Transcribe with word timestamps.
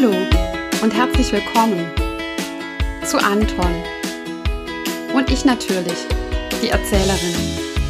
Hallo 0.00 0.14
und 0.82 0.94
herzlich 0.94 1.30
willkommen 1.30 1.86
zu 3.04 3.18
Anton 3.18 3.74
und 5.12 5.30
ich 5.30 5.44
natürlich, 5.44 6.06
die 6.62 6.70
Erzählerin 6.70 7.34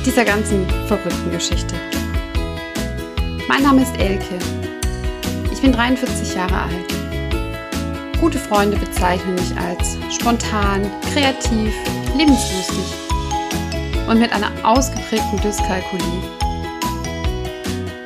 dieser 0.04 0.24
ganzen 0.24 0.68
verrückten 0.88 1.30
Geschichte. 1.30 1.74
Mein 3.46 3.62
Name 3.62 3.82
ist 3.82 3.96
Elke. 4.00 4.38
Ich 5.52 5.60
bin 5.60 5.72
43 5.72 6.34
Jahre 6.34 6.62
alt. 6.62 8.18
Gute 8.20 8.38
Freunde 8.38 8.76
bezeichnen 8.76 9.36
mich 9.36 9.56
als 9.56 9.96
spontan, 10.12 10.90
kreativ, 11.12 11.72
lebenslustig 12.16 12.92
und 14.08 14.18
mit 14.18 14.32
einer 14.32 14.50
ausgeprägten 14.64 15.40
Dyskalkulie. 15.42 16.22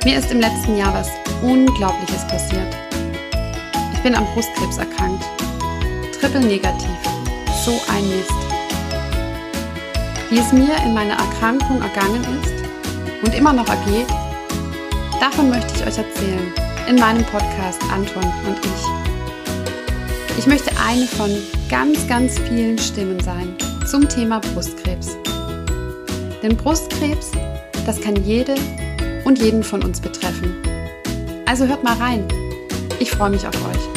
Mir 0.03 0.19
ist 0.19 0.31
im 0.31 0.41
letzten 0.41 0.77
Jahr 0.77 0.93
was 0.93 1.09
Unglaubliches 1.41 2.27
passiert. 2.27 2.84
Bin 4.05 4.13
am 4.13 4.27
Brustkrebs 4.35 4.77
erkrankt. 4.77 5.25
Triple 6.21 6.41
negativ. 6.41 6.95
So 7.65 7.71
ein 7.91 8.07
Mist. 8.07 8.29
Wie 10.29 10.37
es 10.37 10.53
mir 10.53 10.77
in 10.85 10.93
meiner 10.93 11.15
Erkrankung 11.15 11.81
ergangen 11.81 12.21
ist 12.21 12.53
und 13.23 13.33
immer 13.33 13.51
noch 13.51 13.67
ergeht, 13.67 14.05
davon 15.19 15.49
möchte 15.49 15.73
ich 15.73 15.87
euch 15.87 15.97
erzählen 15.97 16.53
in 16.87 16.97
meinem 16.97 17.23
Podcast 17.23 17.81
Anton 17.91 18.31
und 18.45 18.59
ich. 18.63 20.37
Ich 20.37 20.45
möchte 20.45 20.69
eine 20.87 21.07
von 21.07 21.31
ganz, 21.67 22.07
ganz 22.07 22.37
vielen 22.37 22.77
Stimmen 22.77 23.19
sein 23.21 23.55
zum 23.87 24.07
Thema 24.07 24.39
Brustkrebs. 24.39 25.17
Denn 26.43 26.55
Brustkrebs, 26.55 27.31
das 27.87 27.99
kann 27.99 28.23
jede 28.23 28.53
und 29.23 29.41
jeden 29.41 29.63
von 29.63 29.83
uns 29.83 29.99
betreffen. 29.99 30.61
Also 31.47 31.65
hört 31.65 31.83
mal 31.83 31.97
rein. 31.97 32.23
Ich 32.99 33.09
freue 33.09 33.31
mich 33.31 33.47
auf 33.47 33.55
euch. 33.65 33.94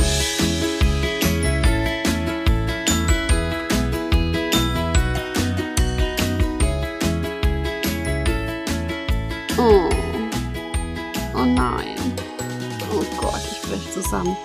Zusammen. 14.08 14.36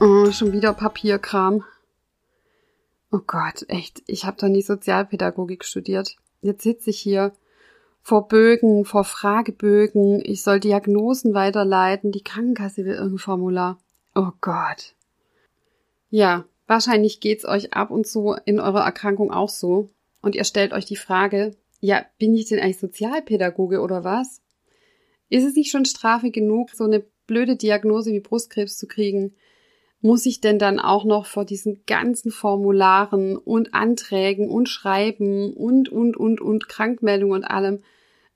Oh, 0.00 0.30
schon 0.30 0.52
wieder 0.52 0.72
Papierkram. 0.74 1.64
Oh 3.10 3.18
Gott, 3.26 3.64
echt, 3.66 4.00
ich 4.06 4.24
habe 4.24 4.36
doch 4.38 4.46
nie 4.46 4.62
Sozialpädagogik 4.62 5.64
studiert. 5.64 6.14
Jetzt 6.40 6.62
sitze 6.62 6.90
ich 6.90 7.00
hier 7.00 7.32
vor 8.00 8.28
Bögen, 8.28 8.84
vor 8.84 9.02
Fragebögen. 9.02 10.22
Ich 10.24 10.44
soll 10.44 10.60
Diagnosen 10.60 11.34
weiterleiten. 11.34 12.12
Die 12.12 12.22
Krankenkasse 12.22 12.84
will 12.84 12.94
irgendein 12.94 13.18
Formular. 13.18 13.78
Oh 14.14 14.30
Gott. 14.40 14.94
Ja, 16.08 16.44
wahrscheinlich 16.68 17.18
geht's 17.18 17.44
euch 17.44 17.72
ab 17.72 17.90
und 17.90 18.06
zu 18.06 18.36
in 18.44 18.60
eurer 18.60 18.84
Erkrankung 18.84 19.32
auch 19.32 19.48
so. 19.48 19.88
Und 20.20 20.36
ihr 20.36 20.44
stellt 20.44 20.72
euch 20.72 20.84
die 20.84 20.94
Frage, 20.94 21.56
ja, 21.80 22.06
bin 22.20 22.36
ich 22.36 22.48
denn 22.48 22.60
eigentlich 22.60 22.78
Sozialpädagoge 22.78 23.80
oder 23.80 24.04
was? 24.04 24.40
Ist 25.28 25.44
es 25.44 25.56
nicht 25.56 25.72
schon 25.72 25.86
Strafe 25.86 26.30
genug, 26.30 26.70
so 26.70 26.84
eine 26.84 27.02
blöde 27.32 27.56
Diagnose 27.56 28.12
wie 28.12 28.20
Brustkrebs 28.20 28.76
zu 28.76 28.86
kriegen? 28.86 29.34
Muss 30.02 30.26
ich 30.26 30.42
denn 30.42 30.58
dann 30.58 30.78
auch 30.78 31.04
noch 31.04 31.24
vor 31.24 31.46
diesen 31.46 31.84
ganzen 31.86 32.30
Formularen 32.30 33.38
und 33.38 33.72
Anträgen 33.72 34.50
und 34.50 34.68
Schreiben 34.68 35.54
und, 35.54 35.88
und, 35.88 36.16
und, 36.18 36.42
und 36.42 36.68
Krankmeldungen 36.68 37.36
und 37.36 37.44
allem, 37.44 37.82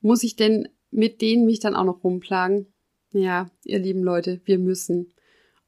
muss 0.00 0.22
ich 0.22 0.36
denn 0.36 0.68
mit 0.90 1.20
denen 1.20 1.44
mich 1.44 1.60
dann 1.60 1.74
auch 1.74 1.84
noch 1.84 2.04
rumplagen? 2.04 2.72
Ja, 3.12 3.50
ihr 3.64 3.80
lieben 3.80 4.02
Leute, 4.02 4.40
wir 4.44 4.58
müssen. 4.58 5.12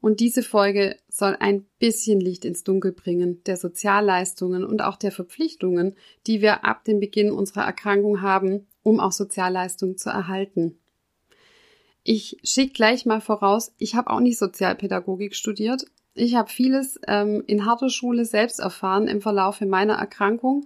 Und 0.01 0.21
diese 0.21 0.41
Folge 0.41 0.95
soll 1.07 1.35
ein 1.39 1.65
bisschen 1.77 2.19
Licht 2.19 2.45
ins 2.45 2.63
Dunkel 2.63 2.93
bringen 2.93 3.43
der 3.43 3.57
Sozialleistungen 3.57 4.63
und 4.63 4.81
auch 4.81 4.95
der 4.95 5.11
Verpflichtungen, 5.11 5.95
die 6.25 6.41
wir 6.41 6.63
ab 6.63 6.83
dem 6.85 6.99
Beginn 6.99 7.31
unserer 7.31 7.65
Erkrankung 7.65 8.21
haben, 8.21 8.67
um 8.81 8.99
auch 8.99 9.11
Sozialleistungen 9.11 9.97
zu 9.97 10.09
erhalten. 10.09 10.79
Ich 12.11 12.37
schicke 12.43 12.73
gleich 12.73 13.05
mal 13.05 13.21
voraus, 13.21 13.71
ich 13.77 13.93
habe 13.93 14.09
auch 14.09 14.19
nicht 14.19 14.39
Sozialpädagogik 14.39 15.35
studiert. 15.35 15.85
Ich 16.15 16.33
habe 16.33 16.49
vieles 16.49 16.99
ähm, 17.07 17.43
in 17.45 17.67
harter 17.67 17.91
Schule 17.91 18.25
selbst 18.25 18.57
erfahren 18.59 19.07
im 19.07 19.21
Verlauf 19.21 19.61
meiner 19.61 19.93
Erkrankung. 19.93 20.65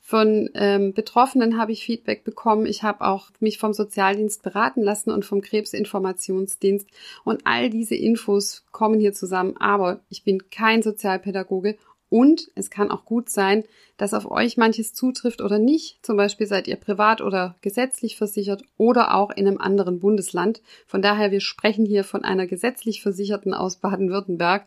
Von 0.00 0.50
ähm, 0.54 0.92
Betroffenen 0.92 1.56
habe 1.58 1.70
ich 1.70 1.84
Feedback 1.84 2.24
bekommen. 2.24 2.66
Ich 2.66 2.82
habe 2.82 3.02
auch 3.02 3.30
mich 3.38 3.58
vom 3.58 3.72
Sozialdienst 3.72 4.42
beraten 4.42 4.82
lassen 4.82 5.12
und 5.12 5.24
vom 5.24 5.42
Krebsinformationsdienst. 5.42 6.88
Und 7.22 7.42
all 7.44 7.70
diese 7.70 7.94
Infos 7.94 8.64
kommen 8.72 8.98
hier 8.98 9.12
zusammen. 9.12 9.56
Aber 9.58 10.00
ich 10.08 10.24
bin 10.24 10.50
kein 10.50 10.82
Sozialpädagoge 10.82 11.76
und 12.10 12.50
es 12.54 12.68
kann 12.68 12.90
auch 12.90 13.06
gut 13.06 13.30
sein, 13.30 13.64
dass 13.96 14.14
auf 14.14 14.30
euch 14.30 14.56
manches 14.56 14.92
zutrifft 14.92 15.40
oder 15.40 15.58
nicht. 15.58 16.04
Zum 16.04 16.16
Beispiel 16.16 16.46
seid 16.46 16.68
ihr 16.68 16.76
privat 16.76 17.22
oder 17.22 17.56
gesetzlich 17.62 18.16
versichert 18.16 18.64
oder 18.76 19.14
auch 19.14 19.30
in 19.30 19.46
einem 19.46 19.58
anderen 19.58 20.00
Bundesland. 20.00 20.60
Von 20.86 21.00
daher, 21.00 21.30
wir 21.30 21.40
sprechen 21.40 21.86
hier 21.86 22.04
von 22.04 22.24
einer 22.24 22.46
gesetzlich 22.46 23.02
Versicherten 23.02 23.54
aus 23.54 23.76
Baden-Württemberg. 23.76 24.66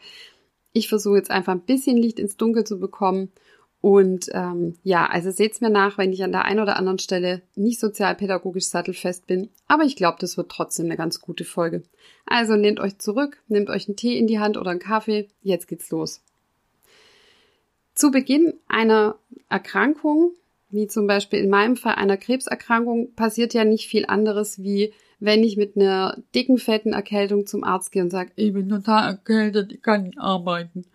Ich 0.72 0.88
versuche 0.90 1.18
jetzt 1.18 1.31
einfach 1.31 1.54
ein 1.54 1.62
bisschen 1.62 1.98
Licht 1.98 2.18
ins 2.18 2.38
Dunkel 2.38 2.64
zu 2.64 2.80
bekommen 2.80 3.30
und 3.84 4.30
ähm, 4.31 4.78
ja, 4.84 5.08
also 5.08 5.30
seht's 5.30 5.60
mir 5.60 5.70
nach, 5.70 5.98
wenn 5.98 6.14
ich 6.14 6.24
an 6.24 6.31
der 6.31 6.46
einen 6.46 6.62
oder 6.62 6.78
anderen 6.78 7.00
Stelle 7.00 7.42
nicht 7.56 7.81
sozialpädagogisch 7.81 8.68
sattelfest 8.68 9.28
bin. 9.28 9.50
Aber 9.68 9.84
ich 9.84 9.98
glaube, 9.98 10.16
das 10.22 10.38
wird 10.38 10.50
trotzdem 10.50 10.86
eine 10.86 10.96
ganz 10.96 11.20
gute 11.20 11.44
Folge. 11.44 11.84
Also 12.25 12.54
lehnt 12.54 12.80
euch 12.80 12.98
zurück, 13.00 13.44
nehmt 13.50 13.70
euch 13.70 13.90
einen 13.90 13.98
Tee 13.98 14.18
in 14.18 14.25
die 14.25 14.40
Hand 14.40 14.56
oder 14.56 14.72
einen 14.72 14.80
Kaffee. 14.80 15.28
Jetzt 15.42 15.68
geht's 15.68 15.92
los. 15.92 16.22
Zu 17.94 18.12
Beginn 18.12 18.54
einer 18.68 19.16
Erkrankung, 19.50 20.31
wie 20.70 20.88
zum 20.88 21.06
Beispiel 21.06 21.40
in 21.40 21.50
meinem 21.50 21.76
Fall 21.76 21.96
einer 21.96 22.18
Krebserkrankung, 22.18 23.14
passiert 23.14 23.54
ja 23.54 23.64
nicht 23.64 23.88
viel 23.88 24.06
anderes, 24.06 24.64
wie 24.64 24.94
wenn 25.20 25.44
ich 25.44 25.56
mit 25.56 25.78
einer 25.78 26.18
dicken, 26.36 26.58
fetten 26.58 26.94
Erkältung 26.94 27.46
zum 27.46 27.64
Arzt 27.64 27.92
gehe 27.92 28.02
und 28.02 28.09
sage, 28.09 28.31
ich 28.36 28.52
bin 28.52 28.68
total 28.68 29.12
erkältet, 29.12 29.72
ich 29.72 29.81
kann 29.81 30.04
nicht 30.04 30.20
arbeiten. 30.20 30.86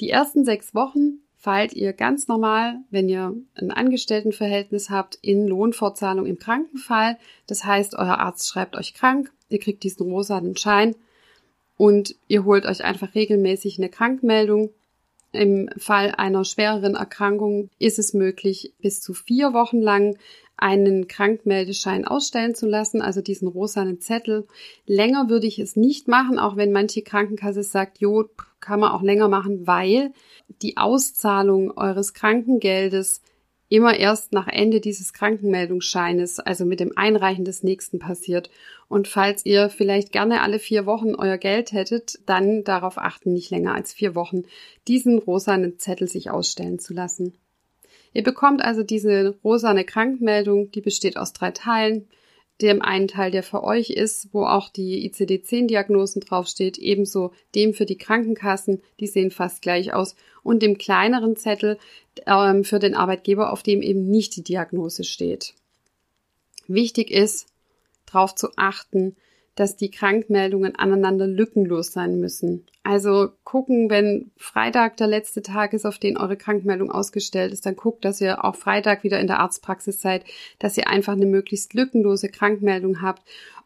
Die 0.00 0.10
ersten 0.10 0.44
sechs 0.44 0.74
Wochen 0.74 1.20
fallt 1.36 1.74
ihr 1.74 1.92
ganz 1.92 2.26
normal, 2.26 2.78
wenn 2.90 3.08
ihr 3.08 3.34
ein 3.54 3.70
Angestelltenverhältnis 3.70 4.88
habt, 4.88 5.18
in 5.20 5.46
Lohnfortzahlung 5.46 6.24
im 6.24 6.38
Krankenfall. 6.38 7.18
Das 7.46 7.64
heißt, 7.64 7.94
euer 7.94 8.18
Arzt 8.18 8.48
schreibt 8.48 8.76
euch 8.76 8.94
krank, 8.94 9.30
ihr 9.50 9.60
kriegt 9.60 9.84
diesen 9.84 10.10
rosanen 10.10 10.56
Schein 10.56 10.96
und 11.76 12.16
ihr 12.28 12.44
holt 12.44 12.64
euch 12.64 12.82
einfach 12.82 13.14
regelmäßig 13.14 13.78
eine 13.78 13.90
Krankmeldung. 13.90 14.70
Im 15.34 15.68
Fall 15.76 16.12
einer 16.16 16.44
schwereren 16.44 16.94
Erkrankung 16.94 17.70
ist 17.78 17.98
es 17.98 18.14
möglich, 18.14 18.72
bis 18.80 19.00
zu 19.00 19.14
vier 19.14 19.52
Wochen 19.52 19.80
lang 19.80 20.16
einen 20.56 21.08
Krankmeldeschein 21.08 22.06
ausstellen 22.06 22.54
zu 22.54 22.66
lassen, 22.66 23.02
also 23.02 23.20
diesen 23.20 23.48
rosanen 23.48 24.00
Zettel. 24.00 24.46
Länger 24.86 25.28
würde 25.28 25.46
ich 25.46 25.58
es 25.58 25.76
nicht 25.76 26.06
machen, 26.08 26.38
auch 26.38 26.56
wenn 26.56 26.72
manche 26.72 27.02
Krankenkasse 27.02 27.62
sagt, 27.62 27.98
jo, 27.98 28.24
kann 28.60 28.80
man 28.80 28.92
auch 28.92 29.02
länger 29.02 29.28
machen, 29.28 29.66
weil 29.66 30.12
die 30.62 30.76
Auszahlung 30.76 31.76
eures 31.76 32.14
Krankengeldes 32.14 33.20
immer 33.74 33.98
erst 33.98 34.32
nach 34.32 34.46
Ende 34.46 34.80
dieses 34.80 35.12
Krankenmeldungsscheines, 35.12 36.38
also 36.38 36.64
mit 36.64 36.78
dem 36.78 36.96
Einreichen 36.96 37.44
des 37.44 37.62
nächsten 37.62 37.98
passiert. 37.98 38.48
Und 38.88 39.08
falls 39.08 39.44
ihr 39.44 39.68
vielleicht 39.68 40.12
gerne 40.12 40.42
alle 40.42 40.60
vier 40.60 40.86
Wochen 40.86 41.14
euer 41.14 41.38
Geld 41.38 41.72
hättet, 41.72 42.20
dann 42.26 42.62
darauf 42.62 42.98
achten, 42.98 43.32
nicht 43.32 43.50
länger 43.50 43.74
als 43.74 43.92
vier 43.92 44.14
Wochen 44.14 44.44
diesen 44.86 45.18
rosanen 45.18 45.78
Zettel 45.78 46.08
sich 46.08 46.30
ausstellen 46.30 46.78
zu 46.78 46.94
lassen. 46.94 47.34
Ihr 48.12 48.22
bekommt 48.22 48.62
also 48.62 48.84
diese 48.84 49.34
rosane 49.42 49.84
Krankmeldung, 49.84 50.70
die 50.70 50.80
besteht 50.80 51.16
aus 51.16 51.32
drei 51.32 51.50
Teilen 51.50 52.06
dem 52.60 52.82
einen 52.82 53.08
Teil, 53.08 53.30
der 53.30 53.42
für 53.42 53.64
euch 53.64 53.90
ist, 53.90 54.28
wo 54.32 54.44
auch 54.44 54.68
die 54.68 55.10
ICD-10-Diagnosen 55.10 56.20
draufsteht, 56.20 56.78
ebenso 56.78 57.32
dem 57.54 57.74
für 57.74 57.84
die 57.84 57.98
Krankenkassen, 57.98 58.80
die 59.00 59.08
sehen 59.08 59.30
fast 59.30 59.60
gleich 59.62 59.92
aus, 59.92 60.14
und 60.42 60.62
dem 60.62 60.78
kleineren 60.78 61.36
Zettel 61.36 61.78
ähm, 62.26 62.64
für 62.64 62.78
den 62.78 62.94
Arbeitgeber, 62.94 63.52
auf 63.52 63.62
dem 63.62 63.82
eben 63.82 64.08
nicht 64.08 64.36
die 64.36 64.44
Diagnose 64.44 65.02
steht. 65.04 65.54
Wichtig 66.68 67.10
ist, 67.10 67.46
darauf 68.06 68.34
zu 68.34 68.48
achten, 68.56 69.16
dass 69.54 69.76
die 69.76 69.90
Krankmeldungen 69.90 70.76
aneinander 70.76 71.26
lückenlos 71.26 71.92
sein 71.92 72.18
müssen. 72.18 72.66
Also 72.82 73.30
gucken, 73.44 73.88
wenn 73.88 74.30
Freitag 74.36 74.98
der 74.98 75.06
letzte 75.06 75.40
Tag 75.40 75.72
ist, 75.72 75.86
auf 75.86 75.98
den 75.98 76.18
eure 76.18 76.36
Krankmeldung 76.36 76.90
ausgestellt 76.90 77.52
ist, 77.52 77.64
dann 77.64 77.76
guckt, 77.76 78.04
dass 78.04 78.20
ihr 78.20 78.44
auch 78.44 78.56
Freitag 78.56 79.04
wieder 79.04 79.20
in 79.20 79.26
der 79.26 79.40
Arztpraxis 79.40 80.02
seid, 80.02 80.24
dass 80.58 80.76
ihr 80.76 80.88
einfach 80.88 81.14
eine 81.14 81.26
möglichst 81.26 81.72
lückenlose 81.72 82.28
Krankmeldung 82.28 83.00
habt 83.00 83.22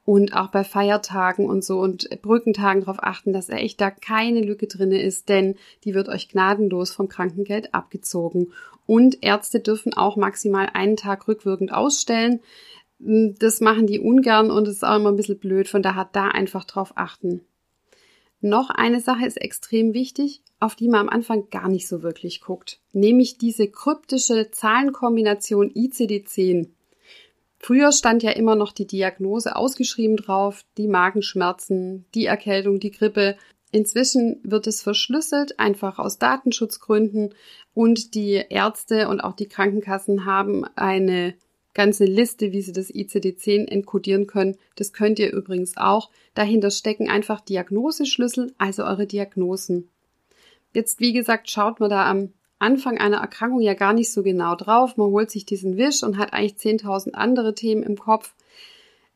und 0.09 0.35
auch 0.35 0.49
bei 0.49 0.65
Feiertagen 0.65 1.47
und 1.47 1.63
so 1.63 1.81
und 1.81 2.09
Brückentagen 2.23 2.81
darauf 2.81 3.03
achten, 3.03 3.35
dass 3.35 3.51
echt 3.51 3.81
da 3.81 3.91
keine 3.91 4.41
Lücke 4.41 4.67
drinne 4.67 5.03
ist, 5.03 5.29
denn 5.29 5.57
die 5.85 5.95
wird 5.95 6.09
euch 6.09 6.31
gnadenlos 6.31 6.93
vom 6.93 7.09
Krankengeld 7.09 7.75
abgezogen. 7.75 8.53
Und 8.87 9.23
Ärzte 9.23 9.61
dürfen 9.61 9.93
auch 9.93 10.17
maximal 10.17 10.71
einen 10.73 10.97
Tag 10.97 11.29
rückwirkend 11.29 11.75
ausstellen. 11.75 12.41
Das 12.99 13.61
machen 13.61 13.87
die 13.87 14.01
ungern 14.01 14.51
und 14.51 14.67
es 14.67 14.77
ist 14.77 14.85
auch 14.85 14.97
immer 14.97 15.11
ein 15.11 15.17
bisschen 15.17 15.39
blöd, 15.39 15.69
von 15.69 15.83
daher 15.83 16.09
da 16.13 16.29
einfach 16.29 16.65
drauf 16.65 16.93
achten. 16.97 17.43
Noch 18.41 18.71
eine 18.71 19.01
Sache 19.01 19.27
ist 19.27 19.41
extrem 19.41 19.95
wichtig, 19.95 20.43
auf 20.61 20.77
die 20.77 20.89
man 20.89 21.03
am 21.03 21.09
Anfang 21.09 21.51
gar 21.51 21.69
nicht 21.69 21.89
so 21.89 22.03
wirklich 22.03 22.41
guckt, 22.41 22.81
nämlich 22.93 23.39
diese 23.39 23.69
kryptische 23.69 24.51
Zahlenkombination 24.51 25.71
ICD-10. 25.71 26.69
Früher 27.59 27.91
stand 27.91 28.23
ja 28.23 28.31
immer 28.31 28.55
noch 28.55 28.73
die 28.73 28.87
Diagnose 28.87 29.57
ausgeschrieben 29.57 30.17
drauf, 30.17 30.65
die 30.77 30.87
Magenschmerzen, 30.87 32.05
die 32.15 32.27
Erkältung, 32.27 32.79
die 32.79 32.93
Grippe. 32.93 33.37
Inzwischen 33.73 34.41
wird 34.45 34.69
es 34.69 34.83
verschlüsselt, 34.83 35.59
einfach 35.59 35.99
aus 35.99 36.19
Datenschutzgründen 36.19 37.35
und 37.75 38.15
die 38.15 38.45
Ärzte 38.49 39.09
und 39.09 39.21
auch 39.21 39.35
die 39.35 39.49
Krankenkassen 39.49 40.25
haben 40.25 40.65
eine 40.77 41.35
ganze 41.79 42.07
Liste, 42.07 42.51
wie 42.51 42.61
sie 42.61 42.73
das 42.73 42.93
ICD-10 42.93 43.69
enkodieren 43.69 44.27
können. 44.27 44.57
Das 44.75 44.93
könnt 44.93 45.21
ihr 45.21 45.33
übrigens 45.33 45.77
auch. 45.77 46.11
Dahinter 46.35 46.73
stecken 46.73 47.09
einfach 47.09 47.41
Diagnoseschlüssel, 47.41 48.53
also 48.59 48.83
eure 48.83 49.07
Diagnosen. 49.07 49.89
Jetzt, 50.75 50.99
wie 50.99 51.13
gesagt, 51.13 51.49
schaut 51.49 51.79
man 51.79 51.89
da 51.89 52.11
am 52.11 52.33
Anfang 52.59 52.99
einer 52.99 53.19
Erkrankung 53.19 53.61
ja 53.61 53.75
gar 53.75 53.93
nicht 53.93 54.11
so 54.11 54.25
genau 54.25 54.57
drauf. 54.57 54.97
Man 54.97 55.13
holt 55.13 55.31
sich 55.31 55.47
diesen 55.47 55.77
Wisch 55.77 56.03
und 56.03 56.19
hat 56.19 56.33
eigentlich 56.33 56.55
10.000 56.55 57.13
andere 57.13 57.55
Themen 57.55 57.85
im 57.85 57.97
Kopf. 57.97 58.35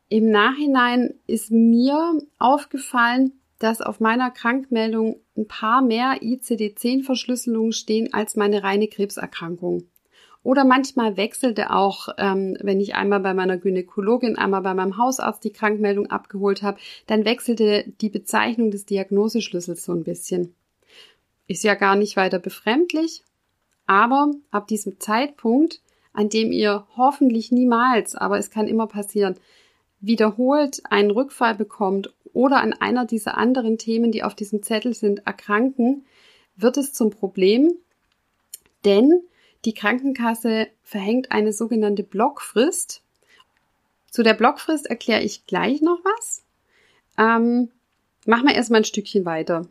Im 0.07 0.29
Nachhinein 0.31 1.15
ist 1.27 1.51
mir 1.51 2.17
aufgefallen, 2.39 3.33
dass 3.59 3.81
auf 3.81 3.99
meiner 3.99 4.31
Krankmeldung 4.31 5.19
ein 5.35 5.49
paar 5.49 5.81
mehr 5.81 6.21
ICD-10-Verschlüsselungen 6.21 7.73
stehen 7.73 8.13
als 8.13 8.37
meine 8.37 8.63
reine 8.63 8.87
Krebserkrankung. 8.87 9.83
Oder 10.43 10.65
manchmal 10.65 11.15
wechselte 11.15 11.71
auch, 11.71 12.09
ähm, 12.17 12.57
wenn 12.61 12.81
ich 12.81 12.95
einmal 12.95 13.21
bei 13.21 13.33
meiner 13.33 13.57
Gynäkologin, 13.57 14.37
einmal 14.37 14.61
bei 14.61 14.73
meinem 14.73 14.97
Hausarzt 14.97 15.43
die 15.45 15.53
Krankmeldung 15.53 16.07
abgeholt 16.07 16.61
habe, 16.61 16.79
dann 17.07 17.23
wechselte 17.23 17.85
die 18.01 18.09
Bezeichnung 18.09 18.69
des 18.69 18.85
Diagnoseschlüssels 18.85 19.85
so 19.85 19.93
ein 19.93 20.03
bisschen. 20.03 20.53
Ist 21.47 21.63
ja 21.63 21.75
gar 21.75 21.95
nicht 21.95 22.17
weiter 22.17 22.39
befremdlich, 22.39 23.23
aber 23.85 24.31
ab 24.51 24.67
diesem 24.67 24.99
Zeitpunkt, 24.99 25.81
an 26.11 26.27
dem 26.27 26.51
ihr 26.51 26.85
hoffentlich 26.97 27.51
niemals, 27.51 28.15
aber 28.15 28.37
es 28.37 28.49
kann 28.49 28.67
immer 28.67 28.87
passieren, 28.87 29.35
wiederholt 30.01 30.81
einen 30.89 31.11
Rückfall 31.11 31.55
bekommt 31.55 32.13
oder 32.33 32.57
an 32.57 32.73
einer 32.73 33.05
dieser 33.05 33.37
anderen 33.37 33.77
Themen, 33.77 34.11
die 34.11 34.23
auf 34.23 34.35
diesem 34.35 34.61
Zettel 34.61 34.93
sind, 34.93 35.25
erkranken, 35.25 36.05
wird 36.57 36.77
es 36.77 36.91
zum 36.93 37.11
Problem, 37.11 37.73
denn 38.83 39.21
die 39.65 39.73
Krankenkasse 39.73 40.67
verhängt 40.83 41.31
eine 41.31 41.53
sogenannte 41.53 42.03
Blockfrist. 42.03 43.01
Zu 44.09 44.23
der 44.23 44.33
Blockfrist 44.33 44.87
erkläre 44.87 45.21
ich 45.21 45.45
gleich 45.45 45.81
noch 45.81 45.99
was. 46.03 46.43
Ähm, 47.17 47.71
machen 48.25 48.47
wir 48.47 48.55
erstmal 48.55 48.81
ein 48.81 48.85
Stückchen 48.85 49.25
weiter. 49.25 49.67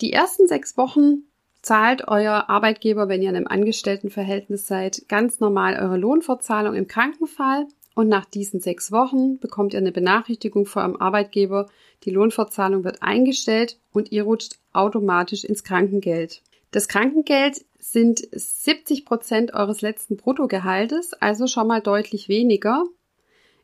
Die 0.00 0.12
ersten 0.12 0.46
sechs 0.46 0.76
Wochen 0.76 1.22
zahlt 1.62 2.08
euer 2.08 2.50
Arbeitgeber, 2.50 3.08
wenn 3.08 3.22
ihr 3.22 3.30
in 3.30 3.36
einem 3.36 3.46
Angestelltenverhältnis 3.46 4.66
seid, 4.66 5.08
ganz 5.08 5.40
normal 5.40 5.78
eure 5.80 5.96
Lohnfortzahlung 5.96 6.74
im 6.74 6.88
Krankenfall. 6.88 7.66
Und 7.94 8.08
nach 8.08 8.24
diesen 8.24 8.60
sechs 8.60 8.90
Wochen 8.90 9.38
bekommt 9.38 9.72
ihr 9.72 9.78
eine 9.78 9.92
Benachrichtigung 9.92 10.66
vor 10.66 10.82
eurem 10.82 10.96
Arbeitgeber. 10.96 11.68
Die 12.02 12.10
Lohnfortzahlung 12.10 12.84
wird 12.84 13.02
eingestellt 13.02 13.78
und 13.92 14.10
ihr 14.10 14.24
rutscht 14.24 14.58
automatisch 14.72 15.44
ins 15.44 15.62
Krankengeld. 15.62 16.42
Das 16.72 16.88
Krankengeld 16.88 17.64
sind 17.84 18.26
70 18.32 19.04
Prozent 19.04 19.52
eures 19.52 19.82
letzten 19.82 20.16
Bruttogehaltes, 20.16 21.12
also 21.12 21.46
schon 21.46 21.66
mal 21.66 21.82
deutlich 21.82 22.30
weniger. 22.30 22.84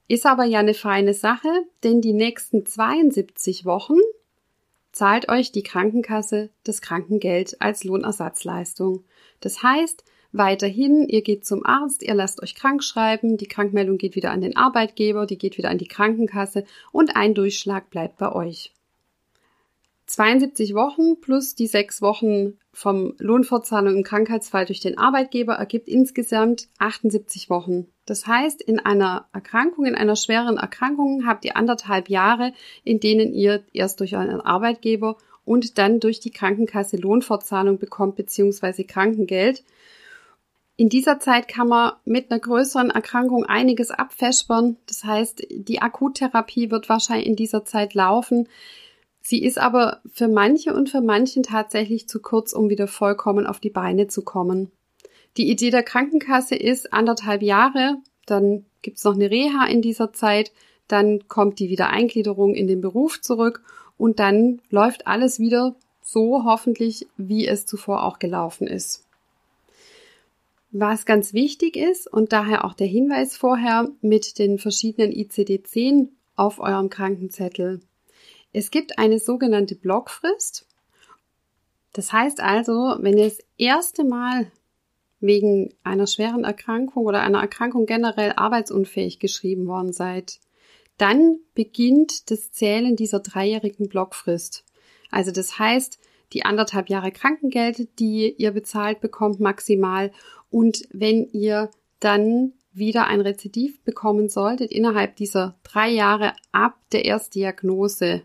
Ist 0.09 0.27
aber 0.27 0.45
ja 0.45 0.59
eine 0.59 0.75
feine 0.75 1.15
Sache, 1.15 1.49
denn 1.85 2.03
die 2.03 2.13
nächsten 2.13 2.67
72 2.67 3.65
Wochen 3.65 3.97
zahlt 4.93 5.31
euch 5.31 5.53
die 5.53 5.63
Krankenkasse 5.63 6.51
das 6.65 6.83
Krankengeld 6.83 7.63
als 7.63 7.83
Lohnersatzleistung. 7.85 9.05
Das 9.41 9.63
heißt, 9.63 10.05
weiterhin, 10.33 11.09
ihr 11.09 11.23
geht 11.23 11.47
zum 11.47 11.65
Arzt, 11.65 12.03
ihr 12.03 12.15
lasst 12.15 12.43
euch 12.43 12.55
krank 12.55 12.85
schreiben, 12.85 13.39
die 13.39 13.49
Krankmeldung 13.49 13.97
geht 13.97 14.17
wieder 14.17 14.33
an 14.33 14.43
den 14.43 14.55
Arbeitgeber, 14.55 15.25
die 15.25 15.39
geht 15.39 15.57
wieder 15.57 15.71
an 15.71 15.79
die 15.79 15.89
Krankenkasse 15.89 16.65
und 16.93 17.17
ein 17.17 17.33
Durchschlag 17.33 17.89
bleibt 17.89 18.19
bei 18.19 18.31
euch. 18.31 18.75
72 20.11 20.75
Wochen 20.75 21.21
plus 21.21 21.55
die 21.55 21.69
sechs 21.69 22.03
Wochen 22.03 22.59
vom 22.73 23.15
Lohnfortzahlung 23.19 23.99
im 23.99 24.03
Krankheitsfall 24.03 24.67
durch 24.67 24.81
den 24.81 24.99
Arbeitgeber 24.99 25.55
ergibt 25.55 25.89
insgesamt 25.89 26.69
78 26.79 27.49
Wochen. 27.49 27.87
Das 28.07 28.27
heißt, 28.27 28.61
in 28.61 28.81
einer 28.81 29.29
Erkrankung, 29.33 29.87
in 29.87 29.95
einer 29.95 30.17
schweren 30.17 30.57
Erkrankung 30.57 31.27
habt 31.27 31.45
ihr 31.45 31.57
anderthalb 31.57 32.09
Jahre, 32.09 32.53
in 32.83 32.99
denen 32.99 33.33
ihr 33.33 33.63
erst 33.73 34.01
durch 34.01 34.17
euren 34.17 34.41
Arbeitgeber 34.41 35.17
und 35.45 35.79
dann 35.79 36.01
durch 36.01 36.19
die 36.19 36.33
Krankenkasse 36.33 36.97
Lohnfortzahlung 36.97 37.79
bekommt 37.79 38.17
bzw. 38.17 38.83
Krankengeld. 38.83 39.63
In 40.77 40.89
dieser 40.89 41.21
Zeit 41.21 41.47
kann 41.47 41.69
man 41.69 41.93
mit 42.05 42.33
einer 42.33 42.41
größeren 42.41 42.91
Erkrankung 42.91 43.45
einiges 43.45 43.93
abfespern. 43.93 44.77
Das 44.89 45.05
heißt, 45.05 45.47
die 45.51 45.81
Akuttherapie 45.81 46.73
wird 46.73 46.89
wahrscheinlich 46.89 47.29
in 47.29 47.37
dieser 47.37 47.65
Zeit 47.65 47.95
laufen. 47.95 48.49
Sie 49.31 49.45
ist 49.45 49.59
aber 49.59 50.01
für 50.13 50.27
manche 50.27 50.75
und 50.75 50.91
für 50.91 51.01
manchen 51.01 51.45
tatsächlich 51.45 52.09
zu 52.09 52.21
kurz, 52.21 52.53
um 52.53 52.69
wieder 52.69 52.89
vollkommen 52.89 53.47
auf 53.47 53.61
die 53.61 53.71
Beine 53.71 54.09
zu 54.09 54.23
kommen. 54.23 54.73
Die 55.37 55.49
Idee 55.49 55.71
der 55.71 55.85
Krankenkasse 55.85 56.57
ist 56.57 56.93
anderthalb 56.93 57.41
Jahre, 57.41 57.99
dann 58.27 58.65
gibt's 58.83 59.05
noch 59.05 59.15
eine 59.15 59.31
Reha 59.31 59.67
in 59.67 59.83
dieser 59.83 60.13
Zeit, 60.13 60.51
dann 60.89 61.29
kommt 61.29 61.61
die 61.61 61.69
Wiedereingliederung 61.69 62.57
in 62.57 62.67
den 62.67 62.81
Beruf 62.81 63.21
zurück 63.21 63.63
und 63.97 64.19
dann 64.19 64.61
läuft 64.69 65.07
alles 65.07 65.39
wieder 65.39 65.77
so 66.03 66.43
hoffentlich, 66.43 67.07
wie 67.17 67.47
es 67.47 67.67
zuvor 67.67 68.03
auch 68.03 68.19
gelaufen 68.19 68.67
ist. 68.67 69.07
Was 70.73 71.07
ganz 71.07 71.33
wichtig 71.35 71.77
ist 71.77 72.13
und 72.13 72.33
daher 72.33 72.65
auch 72.65 72.75
der 72.75 72.89
Hinweis 72.89 73.37
vorher 73.37 73.93
mit 74.01 74.41
den 74.41 74.59
verschiedenen 74.59 75.13
ICD-10 75.13 76.09
auf 76.35 76.59
eurem 76.59 76.91
Krankenzettel. 76.91 77.81
Es 78.53 78.71
gibt 78.71 78.99
eine 78.99 79.19
sogenannte 79.19 79.77
Blockfrist. 79.77 80.67
Das 81.93 82.13
heißt 82.13 82.41
also, 82.41 82.97
wenn 83.01 83.19
ihr 83.19 83.25
das 83.25 83.39
erste 83.59 84.05
Mal 84.05 84.51
wegen 85.21 85.75
einer 85.85 86.07
schweren 86.07 86.45
Erkrankung 86.45 87.07
oder 87.07 87.21
einer 87.21 87.41
Erkrankung 87.41 87.87
generell 87.87 88.33
arbeitsunfähig 88.37 89.19
geschrieben 89.19 89.67
worden 89.67 89.93
seid, 89.93 90.41
dann 90.97 91.39
beginnt 91.55 92.31
das 92.31 92.53
Zählen 92.53 92.97
dieser 92.97 93.21
dreijährigen 93.21 93.89
Blockfrist. 93.89 94.65
Also 95.11 95.31
das 95.31 95.59
heißt, 95.59 95.99
die 96.33 96.45
anderthalb 96.45 96.89
Jahre 96.89 97.11
Krankengeld, 97.11 97.99
die 97.99 98.35
ihr 98.37 98.53
bezahlt 98.53 99.01
bekommt 99.01 99.41
maximal. 99.41 100.13
Und 100.51 100.83
wenn 100.93 101.27
ihr 101.33 101.71
dann 101.99 102.53
wieder 102.73 103.07
ein 103.07 103.21
Rezidiv 103.21 103.83
bekommen 103.83 104.29
solltet 104.29 104.71
innerhalb 104.71 105.17
dieser 105.17 105.59
drei 105.65 105.91
Jahre 105.91 106.35
ab 106.53 106.79
der 106.93 107.05
Erstdiagnose, 107.05 108.23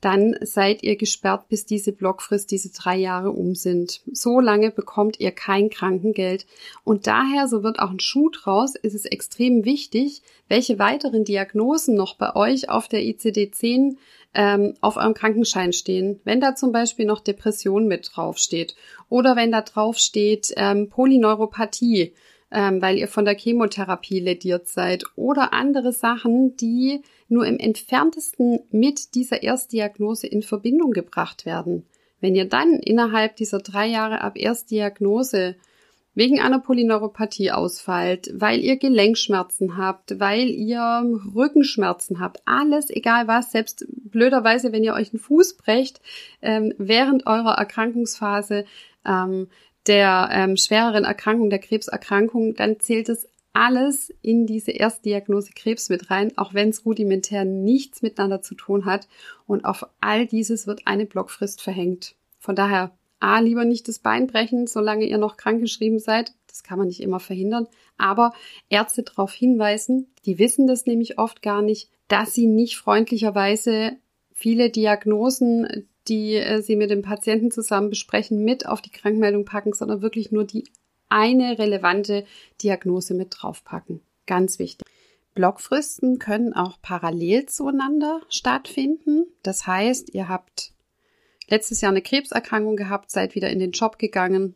dann 0.00 0.36
seid 0.42 0.82
ihr 0.82 0.96
gesperrt, 0.96 1.48
bis 1.48 1.64
diese 1.64 1.92
Blockfrist, 1.92 2.50
diese 2.50 2.70
drei 2.70 2.96
Jahre 2.96 3.30
um 3.30 3.54
sind. 3.54 4.02
So 4.12 4.40
lange 4.40 4.70
bekommt 4.70 5.20
ihr 5.20 5.32
kein 5.32 5.70
Krankengeld. 5.70 6.46
Und 6.84 7.06
daher, 7.06 7.48
so 7.48 7.62
wird 7.62 7.78
auch 7.78 7.90
ein 7.90 8.00
Schuh 8.00 8.28
draus, 8.28 8.74
ist 8.74 8.94
es 8.94 9.06
extrem 9.06 9.64
wichtig, 9.64 10.22
welche 10.48 10.78
weiteren 10.78 11.24
Diagnosen 11.24 11.94
noch 11.94 12.16
bei 12.16 12.36
euch 12.36 12.68
auf 12.68 12.88
der 12.88 13.00
ICD-10 13.00 13.96
ähm, 14.34 14.74
auf 14.82 14.96
eurem 14.96 15.14
Krankenschein 15.14 15.72
stehen. 15.72 16.20
Wenn 16.24 16.40
da 16.40 16.54
zum 16.54 16.72
Beispiel 16.72 17.06
noch 17.06 17.20
Depression 17.20 17.88
mit 17.88 18.10
draufsteht 18.14 18.76
oder 19.08 19.34
wenn 19.34 19.50
da 19.50 19.62
draufsteht 19.62 20.52
ähm, 20.56 20.90
Polyneuropathie, 20.90 22.12
ähm, 22.52 22.82
weil 22.82 22.98
ihr 22.98 23.08
von 23.08 23.24
der 23.24 23.36
Chemotherapie 23.36 24.20
lediert 24.20 24.68
seid 24.68 25.04
oder 25.16 25.52
andere 25.54 25.92
Sachen, 25.92 26.56
die 26.56 27.00
nur 27.28 27.46
im 27.46 27.58
entferntesten 27.58 28.60
mit 28.70 29.14
dieser 29.14 29.42
Erstdiagnose 29.42 30.26
in 30.26 30.42
Verbindung 30.42 30.92
gebracht 30.92 31.46
werden. 31.46 31.84
Wenn 32.20 32.34
ihr 32.34 32.48
dann 32.48 32.74
innerhalb 32.74 33.36
dieser 33.36 33.58
drei 33.58 33.86
Jahre 33.86 34.20
ab 34.20 34.36
Erstdiagnose 34.36 35.56
wegen 36.14 36.40
einer 36.40 36.60
Polyneuropathie 36.60 37.50
ausfallt, 37.50 38.30
weil 38.32 38.60
ihr 38.60 38.78
Gelenkschmerzen 38.78 39.76
habt, 39.76 40.18
weil 40.18 40.48
ihr 40.48 41.20
Rückenschmerzen 41.34 42.20
habt, 42.20 42.40
alles, 42.46 42.88
egal 42.88 43.28
was, 43.28 43.52
selbst 43.52 43.86
blöderweise, 43.88 44.72
wenn 44.72 44.82
ihr 44.82 44.94
euch 44.94 45.12
einen 45.12 45.20
Fuß 45.20 45.58
brecht, 45.58 46.00
ähm, 46.40 46.72
während 46.78 47.26
eurer 47.26 47.58
Erkrankungsphase, 47.58 48.64
ähm, 49.04 49.48
der 49.86 50.30
ähm, 50.32 50.56
schwereren 50.56 51.04
Erkrankung, 51.04 51.50
der 51.50 51.58
Krebserkrankung, 51.58 52.54
dann 52.54 52.80
zählt 52.80 53.10
es 53.10 53.28
alles 53.56 54.12
in 54.20 54.44
diese 54.46 54.70
Erstdiagnose 54.70 55.52
Krebs 55.54 55.88
mit 55.88 56.10
rein, 56.10 56.36
auch 56.36 56.52
wenn 56.52 56.68
es 56.68 56.84
rudimentär 56.84 57.46
nichts 57.46 58.02
miteinander 58.02 58.42
zu 58.42 58.54
tun 58.54 58.84
hat. 58.84 59.08
Und 59.46 59.64
auf 59.64 59.86
all 59.98 60.26
dieses 60.26 60.66
wird 60.66 60.82
eine 60.84 61.06
Blockfrist 61.06 61.62
verhängt. 61.62 62.16
Von 62.38 62.54
daher, 62.54 62.94
A, 63.18 63.38
lieber 63.38 63.64
nicht 63.64 63.88
das 63.88 63.98
Bein 63.98 64.26
brechen, 64.26 64.66
solange 64.66 65.06
ihr 65.06 65.16
noch 65.16 65.38
krankgeschrieben 65.38 65.98
seid. 65.98 66.34
Das 66.48 66.64
kann 66.64 66.76
man 66.76 66.88
nicht 66.88 67.00
immer 67.00 67.18
verhindern. 67.18 67.66
Aber 67.96 68.34
Ärzte 68.68 69.04
darauf 69.04 69.32
hinweisen, 69.32 70.08
die 70.26 70.38
wissen 70.38 70.66
das 70.66 70.84
nämlich 70.84 71.18
oft 71.18 71.40
gar 71.40 71.62
nicht, 71.62 71.88
dass 72.08 72.34
sie 72.34 72.46
nicht 72.46 72.76
freundlicherweise 72.76 73.96
viele 74.34 74.68
Diagnosen, 74.68 75.88
die 76.08 76.34
äh, 76.34 76.60
sie 76.60 76.76
mit 76.76 76.90
dem 76.90 77.00
Patienten 77.00 77.50
zusammen 77.50 77.88
besprechen, 77.88 78.44
mit 78.44 78.66
auf 78.66 78.82
die 78.82 78.90
Krankmeldung 78.90 79.46
packen, 79.46 79.72
sondern 79.72 80.02
wirklich 80.02 80.30
nur 80.30 80.44
die 80.44 80.64
eine 81.08 81.58
relevante 81.58 82.24
Diagnose 82.62 83.14
mit 83.14 83.28
draufpacken. 83.30 84.00
Ganz 84.26 84.58
wichtig. 84.58 84.86
Blockfristen 85.34 86.18
können 86.18 86.54
auch 86.54 86.80
parallel 86.80 87.46
zueinander 87.46 88.22
stattfinden. 88.28 89.26
Das 89.42 89.66
heißt, 89.66 90.14
ihr 90.14 90.28
habt 90.28 90.72
letztes 91.48 91.80
Jahr 91.80 91.92
eine 91.92 92.02
Krebserkrankung 92.02 92.76
gehabt, 92.76 93.10
seid 93.10 93.34
wieder 93.34 93.50
in 93.50 93.58
den 93.58 93.72
Job 93.72 93.98
gegangen, 93.98 94.54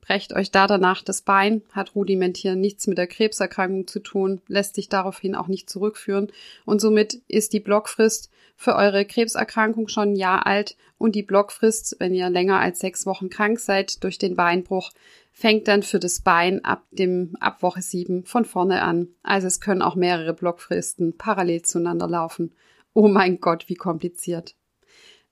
brecht 0.00 0.34
euch 0.34 0.50
da 0.50 0.66
danach 0.66 1.02
das 1.02 1.22
Bein, 1.22 1.62
hat 1.72 1.94
rudimentär 1.94 2.56
nichts 2.56 2.86
mit 2.86 2.98
der 2.98 3.06
Krebserkrankung 3.06 3.86
zu 3.86 4.00
tun, 4.00 4.40
lässt 4.48 4.74
sich 4.74 4.88
daraufhin 4.88 5.34
auch 5.34 5.48
nicht 5.48 5.70
zurückführen 5.70 6.30
und 6.64 6.80
somit 6.80 7.22
ist 7.28 7.52
die 7.52 7.60
Blockfrist 7.60 8.30
für 8.56 8.76
eure 8.76 9.04
Krebserkrankung 9.04 9.88
schon 9.88 10.10
ein 10.10 10.16
Jahr 10.16 10.46
alt 10.46 10.76
und 10.98 11.14
die 11.14 11.22
Blockfrist, 11.22 11.96
wenn 11.98 12.14
ihr 12.14 12.28
länger 12.30 12.60
als 12.60 12.80
sechs 12.80 13.06
Wochen 13.06 13.30
krank 13.30 13.58
seid 13.58 14.04
durch 14.04 14.18
den 14.18 14.36
Beinbruch, 14.36 14.90
fängt 15.36 15.66
dann 15.66 15.82
für 15.82 15.98
das 15.98 16.20
Bein 16.20 16.64
ab 16.64 16.84
dem 16.92 17.36
ab 17.40 17.60
Woche 17.62 17.82
sieben 17.82 18.24
von 18.24 18.44
vorne 18.44 18.82
an. 18.82 19.08
Also 19.24 19.48
es 19.48 19.60
können 19.60 19.82
auch 19.82 19.96
mehrere 19.96 20.32
Blockfristen 20.32 21.18
parallel 21.18 21.62
zueinander 21.62 22.06
laufen. 22.06 22.54
Oh 22.94 23.08
mein 23.08 23.40
Gott, 23.40 23.68
wie 23.68 23.74
kompliziert. 23.74 24.54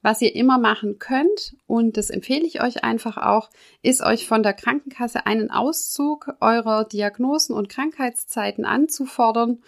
Was 0.03 0.21
ihr 0.21 0.35
immer 0.35 0.59
machen 0.59 0.99
könnt, 0.99 1.55
und 1.69 1.97
das 1.97 2.11
empfehle 2.11 2.45
ich 2.45 2.61
euch 2.61 2.83
einfach 2.83 3.17
auch, 3.17 3.51
ist 3.83 4.03
euch 4.03 4.27
von 4.27 4.43
der 4.43 4.53
Krankenkasse 4.53 5.27
einen 5.27 5.53
Auszug 5.53 6.35
eurer 6.41 6.85
Diagnosen 6.85 7.55
und 7.55 7.69
Krankheitszeiten 7.69 8.65
anzufordern 8.65 9.63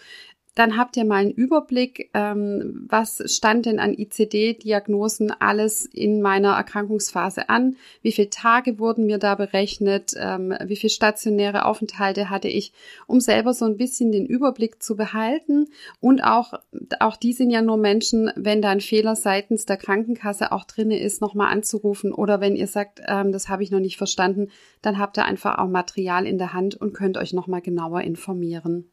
dann 0.55 0.77
habt 0.77 0.95
ihr 0.95 1.03
mal 1.03 1.17
einen 1.17 1.31
Überblick, 1.31 2.09
ähm, 2.13 2.85
was 2.87 3.21
stand 3.25 3.65
denn 3.65 3.77
an 3.77 3.93
ICD-Diagnosen 3.93 5.31
alles 5.31 5.85
in 5.85 6.21
meiner 6.21 6.53
Erkrankungsphase 6.53 7.49
an, 7.49 7.75
wie 8.01 8.13
viele 8.13 8.29
Tage 8.29 8.79
wurden 8.79 9.05
mir 9.05 9.17
da 9.17 9.35
berechnet, 9.35 10.13
ähm, 10.17 10.55
wie 10.65 10.77
viele 10.77 10.91
stationäre 10.91 11.65
Aufenthalte 11.65 12.29
hatte 12.29 12.47
ich, 12.47 12.71
um 13.05 13.19
selber 13.19 13.53
so 13.53 13.65
ein 13.65 13.75
bisschen 13.75 14.13
den 14.13 14.25
Überblick 14.25 14.81
zu 14.81 14.95
behalten. 14.95 15.67
Und 15.99 16.21
auch, 16.23 16.53
auch 17.01 17.17
die 17.17 17.33
sind 17.33 17.49
ja 17.49 17.61
nur 17.61 17.77
Menschen, 17.77 18.31
wenn 18.37 18.61
da 18.61 18.69
ein 18.69 18.81
Fehler 18.81 19.17
seitens 19.17 19.65
der 19.65 19.77
Krankenkasse 19.77 20.53
auch 20.53 20.63
drinne 20.63 20.99
ist, 20.99 21.19
nochmal 21.19 21.51
anzurufen. 21.51 22.13
Oder 22.13 22.39
wenn 22.39 22.55
ihr 22.55 22.67
sagt, 22.67 23.01
ähm, 23.07 23.33
das 23.33 23.49
habe 23.49 23.63
ich 23.63 23.71
noch 23.71 23.81
nicht 23.81 23.97
verstanden, 23.97 24.47
dann 24.81 24.99
habt 24.99 25.17
ihr 25.17 25.25
einfach 25.25 25.57
auch 25.57 25.67
Material 25.67 26.25
in 26.25 26.37
der 26.37 26.53
Hand 26.53 26.75
und 26.75 26.93
könnt 26.93 27.17
euch 27.17 27.33
nochmal 27.33 27.61
genauer 27.61 28.01
informieren. 28.01 28.89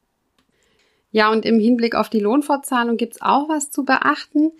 Ja, 1.12 1.30
und 1.30 1.44
im 1.44 1.60
Hinblick 1.60 1.94
auf 1.94 2.08
die 2.08 2.20
Lohnfortzahlung 2.20 2.96
gibt's 2.96 3.20
auch 3.20 3.48
was 3.48 3.70
zu 3.70 3.84
beachten. 3.84 4.50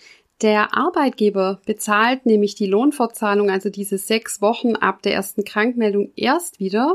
Der 0.42 0.76
Arbeitgeber 0.76 1.60
bezahlt 1.66 2.26
nämlich 2.26 2.54
die 2.54 2.66
Lohnfortzahlung, 2.66 3.50
also 3.50 3.70
diese 3.70 3.96
sechs 3.96 4.42
Wochen 4.42 4.76
ab 4.76 5.02
der 5.02 5.14
ersten 5.14 5.44
Krankmeldung, 5.44 6.12
erst 6.14 6.60
wieder, 6.60 6.94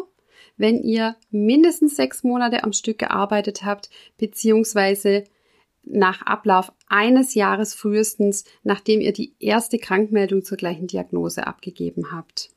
wenn 0.58 0.84
ihr 0.84 1.16
mindestens 1.32 1.96
sechs 1.96 2.24
Monate 2.24 2.64
am 2.64 2.72
Stück 2.72 3.00
gearbeitet 3.00 3.64
habt, 3.64 3.90
beziehungsweise 4.18 5.24
nach 5.84 6.22
Ablauf 6.24 6.72
eines 6.88 7.34
Jahres 7.34 7.74
frühestens, 7.74 8.44
nachdem 8.64 9.02
ihr 9.02 9.14
die 9.14 9.34
erste 9.40 9.80
Krankmeldung 9.80 10.44
zur 10.44 10.58
gleichen 10.58 10.88
Diagnose 10.88 11.48
abgegeben 11.48 12.12
habt. 12.12 12.50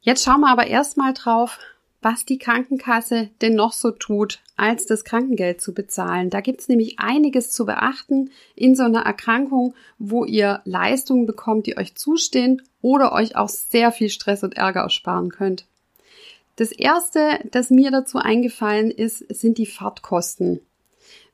Jetzt 0.00 0.24
schauen 0.24 0.40
wir 0.40 0.50
aber 0.50 0.68
erstmal 0.68 1.12
drauf, 1.12 1.58
was 2.06 2.24
die 2.24 2.38
Krankenkasse 2.38 3.30
denn 3.42 3.56
noch 3.56 3.72
so 3.72 3.90
tut, 3.90 4.38
als 4.54 4.86
das 4.86 5.02
Krankengeld 5.02 5.60
zu 5.60 5.74
bezahlen. 5.74 6.30
Da 6.30 6.40
gibt's 6.40 6.68
nämlich 6.68 7.00
einiges 7.00 7.50
zu 7.50 7.66
beachten 7.66 8.30
in 8.54 8.76
so 8.76 8.84
einer 8.84 9.00
Erkrankung, 9.00 9.74
wo 9.98 10.24
ihr 10.24 10.60
Leistungen 10.64 11.26
bekommt, 11.26 11.66
die 11.66 11.76
euch 11.76 11.96
zustehen 11.96 12.62
oder 12.80 13.12
euch 13.12 13.34
auch 13.34 13.48
sehr 13.48 13.90
viel 13.90 14.08
Stress 14.08 14.44
und 14.44 14.56
Ärger 14.56 14.82
ersparen 14.82 15.30
könnt. 15.30 15.66
Das 16.54 16.70
erste, 16.70 17.40
das 17.50 17.70
mir 17.70 17.90
dazu 17.90 18.18
eingefallen 18.18 18.92
ist, 18.92 19.24
sind 19.28 19.58
die 19.58 19.66
Fahrtkosten. 19.66 20.60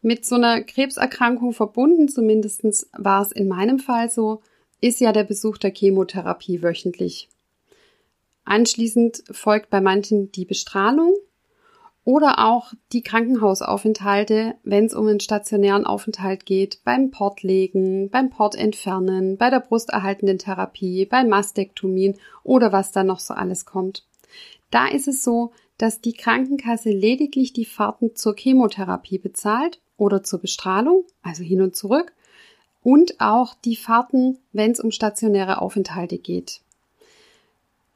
Mit 0.01 0.25
so 0.25 0.37
einer 0.37 0.63
Krebserkrankung 0.63 1.53
verbunden, 1.53 2.09
zumindestens 2.09 2.89
war 2.97 3.21
es 3.21 3.31
in 3.31 3.47
meinem 3.47 3.79
Fall 3.79 4.11
so, 4.11 4.41
ist 4.81 5.01
ja 5.01 5.13
der 5.13 5.25
Besuch 5.25 5.59
der 5.59 5.75
Chemotherapie 5.75 6.63
wöchentlich. 6.63 7.29
Anschließend 8.45 9.25
folgt 9.31 9.71
bei 9.71 9.81
manchen 9.81 10.33
die 10.33 10.45
Bestrahlung 10.45 11.15
oder 12.05 12.45
auch 12.45 12.73
die 12.93 13.03
Krankenhausaufenthalte, 13.03 14.55
wenn 14.65 14.87
es 14.87 14.95
um 14.95 15.07
einen 15.07 15.21
stationären 15.21 15.87
Aufenthalt 15.87 16.47
geht, 16.47 16.81
beim 16.85 17.11
Portlegen, 17.11 18.11
beim 18.11 18.31
Portentfernen, 18.31 19.37
bei 19.37 19.51
der 19.51 19.61
brusterhaltenden 19.61 20.39
Therapie, 20.39 21.07
bei 21.07 21.23
Mastektomien 21.23 22.19
oder 22.43 22.73
was 22.73 22.91
da 22.91 23.05
noch 23.05 23.21
so 23.21 23.35
alles 23.35 23.65
kommt. 23.65 24.05
Da 24.71 24.89
ist 24.89 25.07
es 25.07 25.23
so, 25.23 25.53
dass 25.79 26.01
die 26.01 26.15
Krankenkasse 26.15 26.91
lediglich 26.91 27.53
die 27.53 27.65
Fahrten 27.65 28.17
zur 28.17 28.35
Chemotherapie 28.37 29.19
bezahlt 29.19 29.81
oder 29.97 30.25
zur 30.25 30.41
Bestrahlung, 30.41 31.05
also 31.23 31.45
hin 31.45 31.63
und 31.63 31.77
zurück, 31.77 32.13
und 32.83 33.21
auch 33.21 33.55
die 33.55 33.77
Fahrten, 33.77 34.39
wenn 34.53 34.73
es 34.73 34.81
um 34.81 34.91
stationäre 34.91 35.61
Aufenthalte 35.61 36.19
geht. 36.19 36.62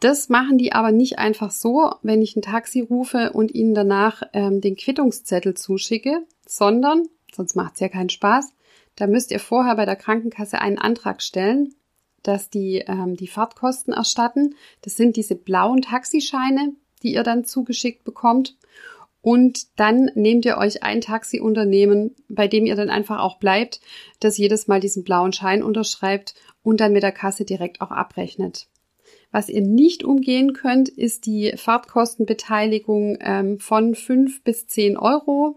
Das 0.00 0.28
machen 0.28 0.58
die 0.58 0.72
aber 0.72 0.92
nicht 0.92 1.18
einfach 1.18 1.50
so, 1.50 1.90
wenn 2.02 2.20
ich 2.20 2.36
ein 2.36 2.42
Taxi 2.42 2.80
rufe 2.80 3.32
und 3.32 3.54
ihnen 3.54 3.74
danach 3.74 4.22
ähm, 4.34 4.60
den 4.60 4.76
Quittungszettel 4.76 5.54
zuschicke, 5.54 6.26
sondern, 6.46 7.04
sonst 7.34 7.56
macht's 7.56 7.80
ja 7.80 7.88
keinen 7.88 8.10
Spaß, 8.10 8.52
da 8.96 9.06
müsst 9.06 9.30
ihr 9.30 9.40
vorher 9.40 9.76
bei 9.76 9.86
der 9.86 9.96
Krankenkasse 9.96 10.60
einen 10.60 10.78
Antrag 10.78 11.22
stellen, 11.22 11.74
dass 12.22 12.50
die 12.50 12.84
ähm, 12.86 13.16
die 13.16 13.28
Fahrtkosten 13.28 13.92
erstatten. 13.92 14.54
Das 14.82 14.96
sind 14.96 15.16
diese 15.16 15.34
blauen 15.34 15.82
Taxischeine, 15.82 16.72
die 17.02 17.14
ihr 17.14 17.22
dann 17.22 17.44
zugeschickt 17.44 18.04
bekommt. 18.04 18.56
Und 19.22 19.78
dann 19.78 20.10
nehmt 20.14 20.44
ihr 20.44 20.56
euch 20.56 20.82
ein 20.82 21.00
Taxiunternehmen, 21.00 22.14
bei 22.28 22.48
dem 22.48 22.64
ihr 22.64 22.76
dann 22.76 22.90
einfach 22.90 23.20
auch 23.20 23.38
bleibt, 23.38 23.80
das 24.20 24.38
jedes 24.38 24.66
Mal 24.66 24.80
diesen 24.80 25.04
blauen 25.04 25.32
Schein 25.32 25.62
unterschreibt 25.62 26.34
und 26.62 26.80
dann 26.80 26.92
mit 26.92 27.02
der 27.02 27.12
Kasse 27.12 27.44
direkt 27.44 27.80
auch 27.80 27.90
abrechnet. 27.90 28.68
Was 29.32 29.48
ihr 29.48 29.60
nicht 29.60 30.04
umgehen 30.04 30.52
könnt, 30.52 30.88
ist 30.88 31.26
die 31.26 31.52
Fahrtkostenbeteiligung 31.56 33.18
ähm, 33.20 33.58
von 33.58 33.94
fünf 33.94 34.42
bis 34.42 34.66
zehn 34.66 34.96
Euro. 34.96 35.56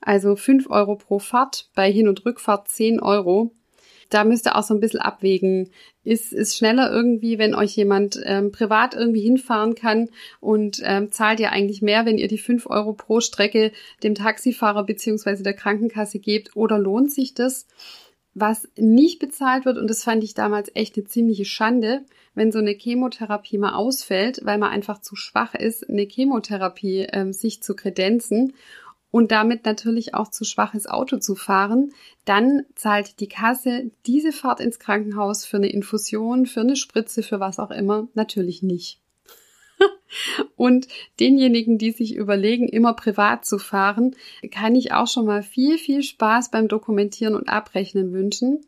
Also 0.00 0.34
fünf 0.34 0.68
Euro 0.68 0.96
pro 0.96 1.18
Fahrt, 1.18 1.70
bei 1.74 1.90
Hin- 1.90 2.08
und 2.08 2.24
Rückfahrt 2.26 2.68
zehn 2.68 3.00
Euro. 3.00 3.52
Da 4.10 4.24
müsst 4.24 4.46
ihr 4.46 4.56
auch 4.56 4.62
so 4.62 4.74
ein 4.74 4.80
bisschen 4.80 5.00
abwägen. 5.00 5.70
Ist 6.04 6.32
es 6.32 6.56
schneller 6.56 6.90
irgendwie, 6.90 7.38
wenn 7.38 7.54
euch 7.54 7.76
jemand 7.76 8.20
ähm, 8.24 8.52
privat 8.52 8.94
irgendwie 8.94 9.22
hinfahren 9.22 9.74
kann 9.74 10.10
und 10.40 10.82
ähm, 10.84 11.12
zahlt 11.12 11.40
ihr 11.40 11.52
eigentlich 11.52 11.80
mehr, 11.80 12.04
wenn 12.04 12.18
ihr 12.18 12.28
die 12.28 12.38
fünf 12.38 12.66
Euro 12.66 12.92
pro 12.92 13.20
Strecke 13.20 13.72
dem 14.02 14.14
Taxifahrer 14.14 14.84
beziehungsweise 14.84 15.42
der 15.42 15.54
Krankenkasse 15.54 16.18
gebt 16.18 16.56
oder 16.56 16.78
lohnt 16.78 17.10
sich 17.10 17.32
das? 17.32 17.66
Was 18.34 18.68
nicht 18.76 19.18
bezahlt 19.18 19.64
wird, 19.64 19.78
und 19.78 19.88
das 19.88 20.04
fand 20.04 20.24
ich 20.24 20.34
damals 20.34 20.70
echt 20.74 20.96
eine 20.96 21.06
ziemliche 21.06 21.44
Schande, 21.44 22.04
wenn 22.34 22.52
so 22.52 22.58
eine 22.58 22.72
Chemotherapie 22.72 23.58
mal 23.58 23.74
ausfällt, 23.74 24.40
weil 24.44 24.58
man 24.58 24.70
einfach 24.70 25.00
zu 25.00 25.16
schwach 25.16 25.54
ist, 25.54 25.88
eine 25.88 26.02
Chemotherapie 26.02 27.06
ähm, 27.12 27.32
sich 27.32 27.62
zu 27.62 27.74
kredenzen 27.74 28.54
und 29.12 29.30
damit 29.30 29.66
natürlich 29.66 30.14
auch 30.14 30.28
zu 30.28 30.44
schwach 30.44 30.74
ist, 30.74 30.90
Auto 30.90 31.18
zu 31.18 31.34
fahren, 31.34 31.92
dann 32.24 32.64
zahlt 32.74 33.20
die 33.20 33.28
Kasse 33.28 33.90
diese 34.06 34.32
Fahrt 34.32 34.58
ins 34.58 34.78
Krankenhaus 34.78 35.44
für 35.44 35.58
eine 35.58 35.68
Infusion, 35.68 36.46
für 36.46 36.60
eine 36.60 36.76
Spritze, 36.76 37.22
für 37.22 37.38
was 37.38 37.58
auch 37.58 37.70
immer, 37.70 38.08
natürlich 38.14 38.62
nicht. 38.62 39.00
Und 40.56 40.88
denjenigen, 41.20 41.76
die 41.76 41.90
sich 41.90 42.14
überlegen, 42.14 42.68
immer 42.68 42.94
privat 42.94 43.44
zu 43.44 43.58
fahren, 43.58 44.16
kann 44.50 44.74
ich 44.74 44.92
auch 44.92 45.06
schon 45.06 45.26
mal 45.26 45.42
viel, 45.42 45.76
viel 45.76 46.02
Spaß 46.02 46.50
beim 46.50 46.68
Dokumentieren 46.68 47.34
und 47.34 47.48
Abrechnen 47.48 48.12
wünschen. 48.12 48.60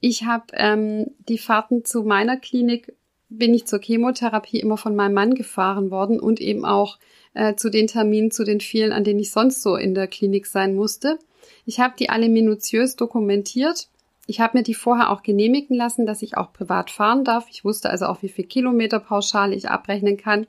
Ich 0.00 0.24
habe 0.24 0.46
ähm, 0.52 1.14
die 1.28 1.38
Fahrten 1.38 1.84
zu 1.84 2.02
meiner 2.02 2.36
Klinik, 2.36 2.92
bin 3.28 3.54
ich 3.54 3.66
zur 3.66 3.80
Chemotherapie 3.80 4.60
immer 4.60 4.76
von 4.76 4.94
meinem 4.94 5.14
Mann 5.14 5.34
gefahren 5.34 5.90
worden 5.90 6.20
und 6.20 6.40
eben 6.40 6.64
auch 6.64 6.98
äh, 7.34 7.54
zu 7.54 7.70
den 7.70 7.86
Terminen, 7.86 8.30
zu 8.30 8.44
den 8.44 8.60
vielen, 8.60 8.92
an 8.92 9.04
denen 9.04 9.20
ich 9.20 9.32
sonst 9.32 9.62
so 9.62 9.76
in 9.76 9.94
der 9.94 10.06
Klinik 10.06 10.46
sein 10.46 10.74
musste. 10.74 11.18
Ich 11.64 11.80
habe 11.80 11.94
die 11.98 12.08
alle 12.08 12.28
minutiös 12.28 12.96
dokumentiert 12.96 13.88
ich 14.26 14.40
habe 14.40 14.58
mir 14.58 14.64
die 14.64 14.74
vorher 14.74 15.10
auch 15.10 15.22
genehmigen 15.22 15.76
lassen, 15.76 16.04
dass 16.04 16.22
ich 16.22 16.36
auch 16.36 16.52
privat 16.52 16.90
fahren 16.90 17.24
darf. 17.24 17.46
Ich 17.48 17.64
wusste 17.64 17.90
also 17.90 18.06
auch, 18.06 18.22
wie 18.22 18.28
viel 18.28 18.44
Kilometer 18.44 18.98
pauschal 18.98 19.52
ich 19.52 19.68
abrechnen 19.70 20.16
kann. 20.16 20.46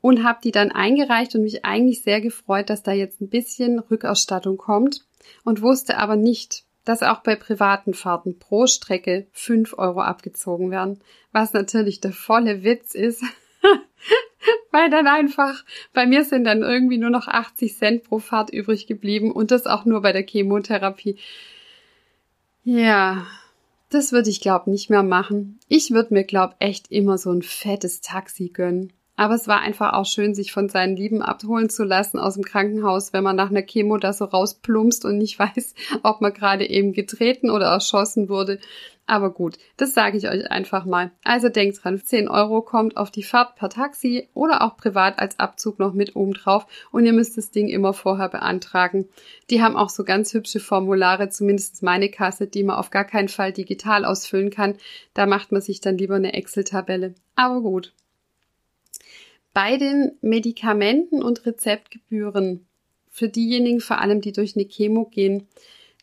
Und 0.00 0.22
habe 0.22 0.38
die 0.44 0.52
dann 0.52 0.70
eingereicht 0.70 1.34
und 1.34 1.42
mich 1.42 1.64
eigentlich 1.64 2.02
sehr 2.02 2.20
gefreut, 2.20 2.70
dass 2.70 2.84
da 2.84 2.92
jetzt 2.92 3.20
ein 3.20 3.28
bisschen 3.28 3.80
Rückerstattung 3.80 4.56
kommt. 4.56 5.04
Und 5.44 5.60
wusste 5.60 5.98
aber 5.98 6.14
nicht, 6.14 6.62
dass 6.88 7.02
auch 7.02 7.18
bei 7.18 7.36
privaten 7.36 7.92
Fahrten 7.92 8.38
pro 8.38 8.66
Strecke 8.66 9.26
fünf 9.32 9.74
Euro 9.76 10.00
abgezogen 10.00 10.70
werden. 10.70 11.00
Was 11.32 11.52
natürlich 11.52 12.00
der 12.00 12.12
volle 12.12 12.64
Witz 12.64 12.94
ist. 12.94 13.22
Weil 14.70 14.88
dann 14.88 15.06
einfach, 15.06 15.64
bei 15.92 16.06
mir 16.06 16.24
sind 16.24 16.44
dann 16.44 16.62
irgendwie 16.62 16.96
nur 16.96 17.10
noch 17.10 17.28
80 17.28 17.76
Cent 17.76 18.04
pro 18.04 18.20
Fahrt 18.20 18.48
übrig 18.48 18.86
geblieben 18.86 19.32
und 19.32 19.50
das 19.50 19.66
auch 19.66 19.84
nur 19.84 20.00
bei 20.00 20.12
der 20.12 20.26
Chemotherapie. 20.26 21.18
Ja, 22.64 23.26
das 23.90 24.12
würde 24.12 24.30
ich 24.30 24.40
glaub 24.40 24.66
nicht 24.66 24.88
mehr 24.88 25.02
machen. 25.02 25.58
Ich 25.68 25.90
würde 25.90 26.14
mir 26.14 26.24
glaub 26.24 26.54
echt 26.58 26.90
immer 26.90 27.18
so 27.18 27.30
ein 27.30 27.42
fettes 27.42 28.00
Taxi 28.00 28.48
gönnen. 28.48 28.94
Aber 29.18 29.34
es 29.34 29.48
war 29.48 29.60
einfach 29.60 29.94
auch 29.94 30.06
schön, 30.06 30.32
sich 30.32 30.52
von 30.52 30.68
seinen 30.68 30.94
Lieben 30.94 31.22
abholen 31.22 31.68
zu 31.68 31.82
lassen 31.82 32.20
aus 32.20 32.34
dem 32.34 32.44
Krankenhaus, 32.44 33.12
wenn 33.12 33.24
man 33.24 33.34
nach 33.34 33.50
einer 33.50 33.62
Chemo 33.62 33.98
da 33.98 34.12
so 34.12 34.26
rausplumpst 34.26 35.04
und 35.04 35.18
nicht 35.18 35.36
weiß, 35.40 35.74
ob 36.04 36.20
man 36.20 36.32
gerade 36.32 36.64
eben 36.70 36.92
getreten 36.92 37.50
oder 37.50 37.66
erschossen 37.66 38.28
wurde. 38.28 38.60
Aber 39.06 39.30
gut, 39.30 39.58
das 39.76 39.92
sage 39.92 40.18
ich 40.18 40.28
euch 40.28 40.48
einfach 40.52 40.84
mal. 40.84 41.10
Also 41.24 41.48
denkt 41.48 41.82
dran, 41.82 42.00
10 42.00 42.28
Euro 42.28 42.62
kommt 42.62 42.96
auf 42.96 43.10
die 43.10 43.24
Fahrt 43.24 43.56
per 43.56 43.70
Taxi 43.70 44.28
oder 44.34 44.62
auch 44.62 44.76
privat 44.76 45.18
als 45.18 45.40
Abzug 45.40 45.80
noch 45.80 45.94
mit 45.94 46.14
oben 46.14 46.34
drauf 46.34 46.68
und 46.92 47.04
ihr 47.04 47.12
müsst 47.12 47.36
das 47.36 47.50
Ding 47.50 47.66
immer 47.66 47.94
vorher 47.94 48.28
beantragen. 48.28 49.08
Die 49.50 49.60
haben 49.60 49.74
auch 49.74 49.90
so 49.90 50.04
ganz 50.04 50.32
hübsche 50.32 50.60
Formulare, 50.60 51.28
zumindest 51.28 51.82
meine 51.82 52.08
Kasse, 52.08 52.46
die 52.46 52.62
man 52.62 52.76
auf 52.76 52.90
gar 52.90 53.04
keinen 53.04 53.28
Fall 53.28 53.52
digital 53.52 54.04
ausfüllen 54.04 54.50
kann. 54.50 54.76
Da 55.12 55.26
macht 55.26 55.50
man 55.50 55.60
sich 55.60 55.80
dann 55.80 55.98
lieber 55.98 56.14
eine 56.14 56.34
Excel-Tabelle. 56.34 57.16
Aber 57.34 57.62
gut. 57.62 57.94
Bei 59.60 59.76
den 59.76 60.12
Medikamenten 60.20 61.20
und 61.20 61.44
Rezeptgebühren, 61.44 62.68
für 63.10 63.28
diejenigen 63.28 63.80
vor 63.80 64.00
allem, 64.00 64.20
die 64.20 64.30
durch 64.30 64.54
eine 64.54 64.68
Chemo 64.68 65.06
gehen, 65.06 65.48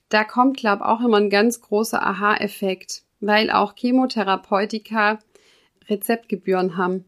da 0.09 0.25
kommt, 0.25 0.57
glaube 0.57 0.83
ich, 0.83 0.89
auch 0.89 0.99
immer 0.99 1.15
ein 1.15 1.29
ganz 1.29 1.61
großer 1.61 2.05
Aha-Effekt, 2.05 3.03
weil 3.21 3.49
auch 3.49 3.73
Chemotherapeutika 3.77 5.19
Rezeptgebühren 5.87 6.75
haben. 6.75 7.05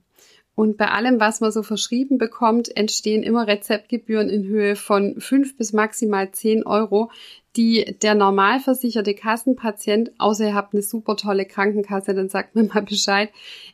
Und 0.56 0.78
bei 0.78 0.88
allem, 0.88 1.20
was 1.20 1.42
man 1.42 1.52
so 1.52 1.64
verschrieben 1.64 2.18
bekommt, 2.18 2.74
entstehen 2.78 3.24
immer 3.24 3.46
Rezeptgebühren 3.46 4.30
in 4.30 4.46
Höhe 4.46 4.78
von 4.78 5.20
fünf 5.20 5.58
bis 5.58 5.74
maximal 5.74 6.32
zehn 6.32 6.66
Euro, 6.66 7.12
die 7.58 7.98
der 8.02 8.16
normal 8.16 8.62
versicherte 8.62 9.16
Kassenpatient, 9.16 10.12
außer 10.18 10.46
ihr 10.46 10.56
habt 10.56 10.74
eine 10.74 10.82
super 10.82 11.18
tolle 11.18 11.44
Krankenkasse, 11.44 12.14
dann 12.14 12.30
sagt 12.30 12.56
mir 12.56 12.64
mal 12.64 12.84
Bescheid, 12.84 13.32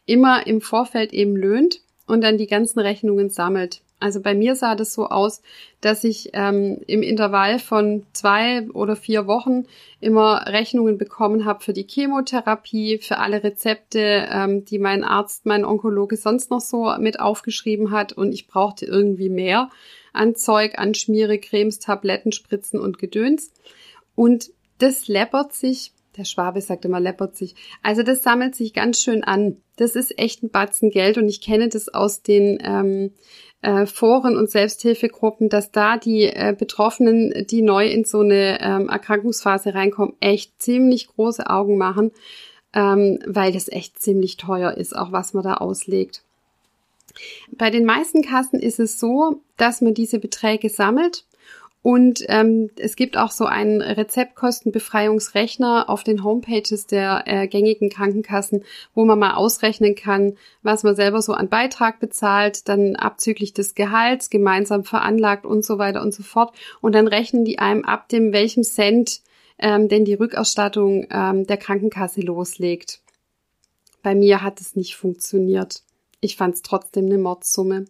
immer 0.08 0.48
im 0.48 0.60
Vorfeld 0.60 1.13
eben 1.13 1.36
löhnt 1.36 1.82
und 2.07 2.22
dann 2.22 2.38
die 2.38 2.48
ganzen 2.48 2.79
Rechnungen 2.79 3.29
sammelt. 3.29 3.81
Also 4.03 4.19
bei 4.19 4.36
mir 4.36 4.55
sah 4.55 4.75
das 4.75 4.93
so 4.93 5.07
aus, 5.07 5.41
dass 5.79 6.03
ich 6.03 6.31
ähm, 6.33 6.81
im 6.88 7.01
Intervall 7.03 7.57
von 7.57 8.05
zwei 8.12 8.69
oder 8.72 8.98
vier 8.98 9.27
Wochen 9.27 9.63
immer 10.01 10.45
Rechnungen 10.48 10.98
bekommen 10.98 11.45
habe 11.45 11.63
für 11.63 11.72
die 11.72 11.88
Chemotherapie, 11.89 12.98
für 12.98 13.19
alle 13.19 13.45
Rezepte, 13.45 14.27
ähm, 14.29 14.65
die 14.65 14.77
mein 14.77 15.05
Arzt, 15.05 15.45
mein 15.45 15.63
Onkologe 15.63 16.17
sonst 16.17 16.51
noch 16.51 16.60
so 16.60 16.93
mit 17.00 17.22
aufgeschrieben 17.22 17.91
hat. 17.91 18.12
Und 18.12 18.33
ich 18.33 18.48
brauchte 18.48 18.86
irgendwie 18.86 19.29
mehr 19.29 19.69
an 20.12 20.36
Zeug, 20.36 20.77
an 20.77 20.95
Schmiere, 20.95 21.39
Cremes, 21.39 21.79
Tabletten, 21.79 22.33
Spritzen 22.33 22.81
und 22.81 22.98
Gedöns. 22.98 23.53
Und 24.15 24.51
das 24.79 25.07
läppert 25.07 25.53
sich 25.53 25.93
der 26.17 26.25
Schwabe 26.25 26.62
sagt 26.62 26.86
immer, 26.86 27.00
läppert 27.00 27.36
sich. 27.36 27.55
Also 27.82 28.03
das 28.03 28.24
sammelt 28.24 28.55
sich 28.55 28.74
ganz 28.74 29.00
schön 29.00 29.24
an. 29.24 29.58
Das 29.75 29.96
ist 29.96 30.17
echt 30.20 30.43
ein 30.43 30.50
Batzen 30.50 30.91
Geld 30.91 31.17
und 31.17 31.27
ich 31.27 31.41
kenne 31.41 31.70
das 31.70 31.89
aus 31.89 32.22
den 32.22 32.60
ähm, 32.63 33.12
äh, 33.62 33.86
Foren 33.86 34.38
und 34.38 34.50
Selbsthilfegruppen, 34.50 35.50
dass 35.50 35.72
da 35.72 35.98
die 35.98 36.24
äh, 36.25 36.55
Betroffenen, 36.58 37.48
die 37.48 37.62
neu 37.62 37.88
in 37.88 38.05
so 38.05 38.20
eine 38.20 38.60
ähm, 38.62 38.89
Erkrankungsphase 38.89 39.74
reinkommen, 39.74 40.15
echt 40.20 40.62
ziemlich 40.62 41.08
große 41.08 41.50
Augen 41.50 41.77
machen, 41.77 42.12
ähm, 42.74 43.20
weil 43.25 43.51
das 43.51 43.70
echt 43.70 44.00
ziemlich 44.00 44.38
teuer 44.38 44.74
ist, 44.74 44.96
auch 44.96 45.12
was 45.12 45.34
man 45.34 45.43
da 45.43 45.55
auslegt. 45.55 46.24
Bei 47.51 47.70
den 47.70 47.86
meisten 47.86 48.22
Kassen 48.22 48.60
ist 48.60 48.79
es 48.79 49.00
so, 49.00 49.41
dass 49.58 49.82
man 49.82 49.93
diese 49.93 50.20
Beträge 50.20 50.70
sammelt 50.70 51.25
und 51.83 52.25
ähm, 52.29 52.71
es 52.77 52.95
gibt 52.95 53.17
auch 53.17 53.31
so 53.31 53.45
einen 53.45 53.81
Rezeptkostenbefreiungsrechner 53.81 55.89
auf 55.89 56.05
den 56.05 56.23
Homepages 56.23 56.87
der 56.87 57.24
äh, 57.25 57.46
gängigen 57.48 57.89
Krankenkassen, 57.89 58.63
wo 58.96 59.03
man 59.03 59.19
mal 59.19 59.33
ausrechnen 59.33 59.93
kann, 59.93 60.37
was 60.61 60.83
man 60.83 60.96
selber 60.96 61.22
so 61.22 61.33
an 61.33 61.50
Beitrag 61.50 62.00
bezahlt, 62.00 62.69
dann 62.69 62.96
abzüglich 62.96 63.53
des 63.53 63.75
Gehalts, 63.75 64.29
gemeinsam 64.29 64.85
veranlagt 64.85 65.46
und 65.46 65.65
so 65.65 65.77
weiter 65.77 66.01
und 66.01 66.13
so 66.13 66.24
fort. 66.24 66.55
Und 66.79 66.96
dann 66.96 67.09
rechnen 67.09 67.43
die 67.43 67.59
einem 67.59 67.83
ab 67.83 68.07
dem 68.07 68.31
welchem 68.31 68.63
Cent 68.63 69.19
ähm, 69.59 69.89
denn 69.89 70.05
die 70.05 70.13
Rückerstattung 70.13 71.07
ähm, 71.11 71.46
der 71.46 71.57
Krankenkasse 71.57 72.22
loslegt. 72.22 73.01
Bei 74.01 74.15
mir 74.15 74.41
hat 74.41 74.61
es 74.61 74.77
nicht 74.77 74.96
funktioniert. 74.96 75.83
Ich 76.22 76.37
fand 76.37 76.55
es 76.55 76.61
trotzdem 76.61 77.07
eine 77.07 77.17
Mordsumme. 77.17 77.83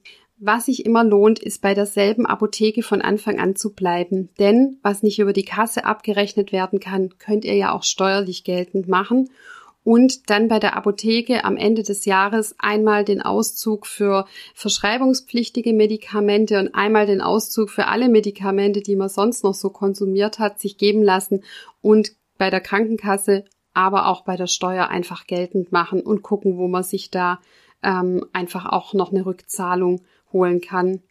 Was 0.45 0.65
sich 0.65 0.86
immer 0.86 1.06
lohnt, 1.06 1.39
ist 1.39 1.62
bei 1.62 1.73
derselben 1.73 2.25
Apotheke 2.25 2.84
von 2.84 3.01
Anfang 3.01 3.39
an 3.39 3.56
zu 3.56 3.71
bleiben. 3.71 4.27
Denn 4.39 4.77
was 4.84 5.01
nicht 5.01 5.19
über 5.19 5.32
die 5.32 5.45
Kasse 5.45 5.86
abgerechnet 5.86 6.51
werden 6.51 6.82
kann, 6.82 7.17
könnt 7.17 7.45
ihr 7.45 7.56
ja 7.56 7.71
auch 7.71 7.84
steuerlich 7.84 8.43
geltend 8.43 8.89
machen. 8.89 9.29
Und 9.86 10.29
dann 10.29 10.49
bei 10.49 10.60
der 10.60 10.75
Apotheke 10.75 11.45
am 11.45 11.56
Ende 11.56 11.84
des 11.84 12.03
Jahres 12.03 12.56
einmal 12.60 13.06
den 13.06 13.21
Auszug 13.21 13.88
für 13.88 14.25
verschreibungspflichtige 14.53 15.71
Medikamente 15.71 16.60
und 16.60 16.75
einmal 16.75 17.06
den 17.06 17.21
Auszug 17.21 17.69
für 17.69 17.88
alle 17.88 18.10
Medikamente, 18.10 18.82
die 18.82 18.97
man 18.97 19.08
sonst 19.08 19.45
noch 19.45 19.53
so 19.53 19.69
konsumiert 19.69 20.39
hat, 20.39 20.60
sich 20.60 20.77
geben 20.77 21.03
lassen 21.03 21.45
und 21.82 22.17
bei 22.38 22.49
der 22.49 22.60
Krankenkasse, 22.60 23.45
aber 23.73 24.08
auch 24.08 24.25
bei 24.25 24.36
der 24.36 24.47
Steuer 24.47 24.89
einfach 24.89 25.25
geltend 25.25 25.71
machen 25.71 26.01
und 26.01 26.21
gucken, 26.21 26.58
wo 26.58 26.67
man 26.67 26.84
sich 26.84 27.12
da 27.12 27.39
ähm, 27.82 28.25
einfach 28.34 28.65
auch 28.65 28.93
noch 28.93 29.12
eine 29.12 29.25
Rückzahlung 29.25 30.01
holen 30.34 30.60
kann. 30.62 31.02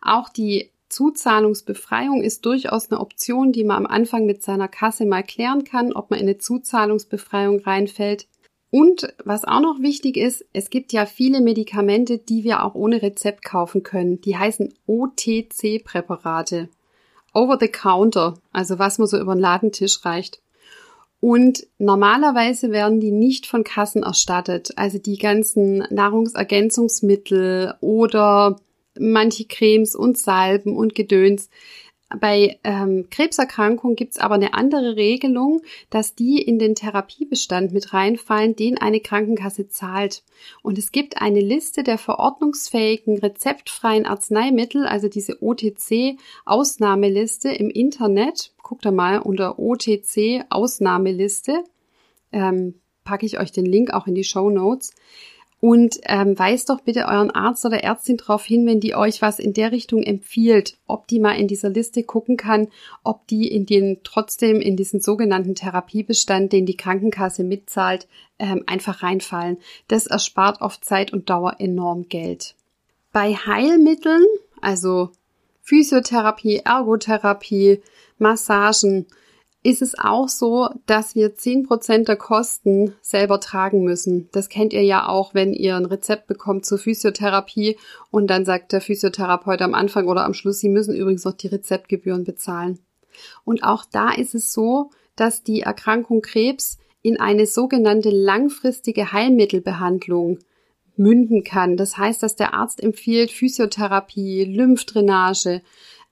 Auch 0.00 0.28
die 0.28 0.70
Zuzahlungsbefreiung 0.92 2.22
ist 2.22 2.44
durchaus 2.44 2.90
eine 2.90 3.00
Option, 3.00 3.52
die 3.52 3.64
man 3.64 3.78
am 3.78 3.86
Anfang 3.86 4.26
mit 4.26 4.42
seiner 4.42 4.68
Kasse 4.68 5.06
mal 5.06 5.22
klären 5.22 5.64
kann, 5.64 5.92
ob 5.92 6.10
man 6.10 6.20
in 6.20 6.26
eine 6.26 6.38
Zuzahlungsbefreiung 6.38 7.60
reinfällt. 7.60 8.26
Und 8.70 9.14
was 9.24 9.44
auch 9.44 9.60
noch 9.60 9.80
wichtig 9.80 10.16
ist, 10.16 10.44
es 10.52 10.70
gibt 10.70 10.92
ja 10.92 11.04
viele 11.04 11.40
Medikamente, 11.40 12.18
die 12.18 12.44
wir 12.44 12.64
auch 12.64 12.74
ohne 12.74 13.02
Rezept 13.02 13.44
kaufen 13.44 13.82
können. 13.82 14.20
Die 14.22 14.36
heißen 14.36 14.72
OTC-Präparate. 14.86 16.68
Over 17.34 17.58
the 17.60 17.68
counter, 17.68 18.34
also 18.52 18.78
was 18.78 18.98
man 18.98 19.08
so 19.08 19.18
über 19.18 19.34
den 19.34 19.40
Ladentisch 19.40 20.04
reicht. 20.04 20.42
Und 21.20 21.66
normalerweise 21.78 22.70
werden 22.72 22.98
die 23.00 23.12
nicht 23.12 23.46
von 23.46 23.62
Kassen 23.62 24.02
erstattet. 24.02 24.72
Also 24.76 24.98
die 24.98 25.18
ganzen 25.18 25.84
Nahrungsergänzungsmittel 25.90 27.74
oder 27.80 28.56
manche 28.98 29.44
Cremes 29.44 29.94
und 29.94 30.18
Salben 30.18 30.76
und 30.76 30.94
Gedöns. 30.94 31.48
Bei 32.20 32.58
ähm, 32.62 33.08
Krebserkrankungen 33.10 33.96
gibt's 33.96 34.18
aber 34.18 34.34
eine 34.34 34.52
andere 34.54 34.96
Regelung, 34.96 35.62
dass 35.88 36.14
die 36.14 36.42
in 36.42 36.58
den 36.58 36.74
Therapiebestand 36.74 37.72
mit 37.72 37.94
reinfallen, 37.94 38.56
den 38.56 38.76
eine 38.78 39.00
Krankenkasse 39.00 39.68
zahlt. 39.68 40.22
Und 40.62 40.76
es 40.78 40.90
gibt 40.92 41.22
eine 41.22 41.40
Liste 41.40 41.82
der 41.82 41.96
verordnungsfähigen 41.98 43.18
rezeptfreien 43.18 44.06
Arzneimittel, 44.06 44.86
also 44.86 45.08
diese 45.08 45.42
OTC-Ausnahmeliste 45.42 47.50
im 47.50 47.70
Internet. 47.70 48.52
Guckt 48.62 48.84
da 48.84 48.90
mal 48.90 49.18
unter 49.18 49.58
OTC-Ausnahmeliste. 49.58 51.64
Ähm, 52.32 52.74
packe 53.04 53.26
ich 53.26 53.40
euch 53.40 53.50
den 53.52 53.66
Link 53.66 53.92
auch 53.92 54.06
in 54.06 54.14
die 54.14 54.24
Show 54.24 54.48
Notes. 54.50 54.92
Und 55.64 56.00
ähm, 56.06 56.36
weist 56.36 56.70
doch 56.70 56.80
bitte 56.80 57.06
euren 57.06 57.30
Arzt 57.30 57.64
oder 57.64 57.84
Ärztin 57.84 58.16
darauf 58.16 58.44
hin, 58.44 58.66
wenn 58.66 58.80
die 58.80 58.96
euch 58.96 59.22
was 59.22 59.38
in 59.38 59.52
der 59.52 59.70
Richtung 59.70 60.02
empfiehlt, 60.02 60.76
ob 60.88 61.06
die 61.06 61.20
mal 61.20 61.34
in 61.34 61.46
dieser 61.46 61.68
Liste 61.68 62.02
gucken 62.02 62.36
kann, 62.36 62.66
ob 63.04 63.28
die 63.28 63.46
in 63.46 63.64
den 63.64 64.00
trotzdem 64.02 64.60
in 64.60 64.76
diesen 64.76 64.98
sogenannten 64.98 65.54
Therapiebestand, 65.54 66.52
den 66.52 66.66
die 66.66 66.76
Krankenkasse 66.76 67.44
mitzahlt, 67.44 68.08
ähm, 68.40 68.64
einfach 68.66 69.04
reinfallen. 69.04 69.58
Das 69.86 70.08
erspart 70.08 70.60
auf 70.60 70.80
Zeit 70.80 71.12
und 71.12 71.30
Dauer 71.30 71.54
enorm 71.60 72.08
Geld. 72.08 72.56
Bei 73.12 73.32
Heilmitteln, 73.32 74.26
also 74.60 75.10
Physiotherapie, 75.60 76.62
Ergotherapie, 76.64 77.82
Massagen, 78.18 79.06
ist 79.62 79.80
es 79.80 79.96
auch 79.96 80.28
so, 80.28 80.68
dass 80.86 81.14
wir 81.14 81.34
zehn 81.34 81.62
Prozent 81.64 82.08
der 82.08 82.16
Kosten 82.16 82.94
selber 83.00 83.38
tragen 83.38 83.84
müssen. 83.84 84.28
Das 84.32 84.48
kennt 84.48 84.72
ihr 84.72 84.82
ja 84.82 85.06
auch, 85.06 85.34
wenn 85.34 85.52
ihr 85.52 85.76
ein 85.76 85.86
Rezept 85.86 86.26
bekommt 86.26 86.66
zur 86.66 86.78
Physiotherapie 86.78 87.78
und 88.10 88.26
dann 88.28 88.44
sagt 88.44 88.72
der 88.72 88.80
Physiotherapeut 88.80 89.62
am 89.62 89.74
Anfang 89.74 90.08
oder 90.08 90.24
am 90.24 90.34
Schluss, 90.34 90.58
Sie 90.58 90.68
müssen 90.68 90.94
übrigens 90.94 91.24
noch 91.24 91.34
die 91.34 91.46
Rezeptgebühren 91.46 92.24
bezahlen. 92.24 92.80
Und 93.44 93.62
auch 93.62 93.84
da 93.84 94.12
ist 94.12 94.34
es 94.34 94.52
so, 94.52 94.90
dass 95.14 95.44
die 95.44 95.60
Erkrankung 95.60 96.22
Krebs 96.22 96.78
in 97.02 97.20
eine 97.20 97.46
sogenannte 97.46 98.10
langfristige 98.10 99.12
Heilmittelbehandlung 99.12 100.38
münden 100.96 101.44
kann. 101.44 101.76
Das 101.76 101.96
heißt, 101.96 102.22
dass 102.22 102.36
der 102.36 102.54
Arzt 102.54 102.82
empfiehlt 102.82 103.30
Physiotherapie, 103.30 104.44
Lymphdrainage, 104.44 105.62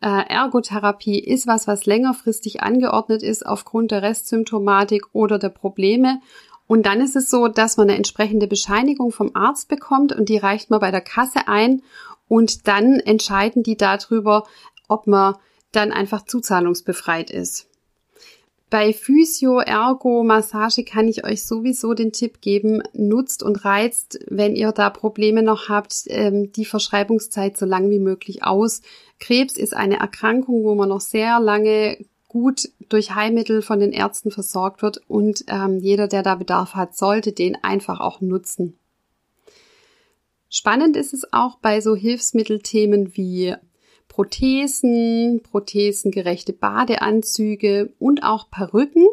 Ergotherapie 0.00 1.18
ist 1.18 1.46
was, 1.46 1.66
was 1.66 1.86
längerfristig 1.86 2.62
angeordnet 2.62 3.22
ist 3.22 3.44
aufgrund 3.44 3.90
der 3.90 4.02
Restsymptomatik 4.02 5.06
oder 5.12 5.38
der 5.38 5.50
Probleme. 5.50 6.20
Und 6.66 6.86
dann 6.86 7.00
ist 7.00 7.16
es 7.16 7.28
so, 7.28 7.48
dass 7.48 7.76
man 7.76 7.88
eine 7.88 7.96
entsprechende 7.96 8.46
Bescheinigung 8.46 9.12
vom 9.12 9.32
Arzt 9.34 9.68
bekommt 9.68 10.12
und 10.12 10.28
die 10.28 10.38
reicht 10.38 10.70
man 10.70 10.80
bei 10.80 10.90
der 10.90 11.00
Kasse 11.00 11.48
ein 11.48 11.82
und 12.28 12.68
dann 12.68 13.00
entscheiden 13.00 13.62
die 13.62 13.76
darüber, 13.76 14.44
ob 14.88 15.06
man 15.06 15.34
dann 15.72 15.92
einfach 15.92 16.24
zuzahlungsbefreit 16.24 17.30
ist. 17.30 17.69
Bei 18.70 18.92
Physio, 18.92 19.58
Ergo, 19.58 20.22
Massage 20.22 20.84
kann 20.84 21.08
ich 21.08 21.24
euch 21.24 21.44
sowieso 21.44 21.92
den 21.92 22.12
Tipp 22.12 22.40
geben, 22.40 22.84
nutzt 22.92 23.42
und 23.42 23.64
reizt, 23.64 24.20
wenn 24.28 24.54
ihr 24.54 24.70
da 24.70 24.90
Probleme 24.90 25.42
noch 25.42 25.68
habt, 25.68 26.04
ähm, 26.06 26.52
die 26.52 26.64
Verschreibungszeit 26.64 27.58
so 27.58 27.66
lang 27.66 27.90
wie 27.90 27.98
möglich 27.98 28.44
aus. 28.44 28.82
Krebs 29.18 29.56
ist 29.56 29.74
eine 29.74 29.98
Erkrankung, 29.98 30.62
wo 30.62 30.76
man 30.76 30.88
noch 30.88 31.00
sehr 31.00 31.40
lange 31.40 31.98
gut 32.28 32.68
durch 32.88 33.12
Heilmittel 33.12 33.60
von 33.60 33.80
den 33.80 33.90
Ärzten 33.90 34.30
versorgt 34.30 34.82
wird 34.82 35.02
und 35.08 35.44
ähm, 35.48 35.80
jeder, 35.80 36.06
der 36.06 36.22
da 36.22 36.36
Bedarf 36.36 36.74
hat, 36.74 36.96
sollte 36.96 37.32
den 37.32 37.56
einfach 37.56 37.98
auch 37.98 38.20
nutzen. 38.20 38.78
Spannend 40.48 40.96
ist 40.96 41.12
es 41.12 41.32
auch 41.32 41.56
bei 41.56 41.80
so 41.80 41.96
Hilfsmittelthemen 41.96 43.16
wie 43.16 43.56
Prothesen, 44.10 45.40
prothesengerechte 45.40 46.52
Badeanzüge 46.52 47.94
und 48.00 48.24
auch 48.24 48.50
Perücken, 48.50 49.06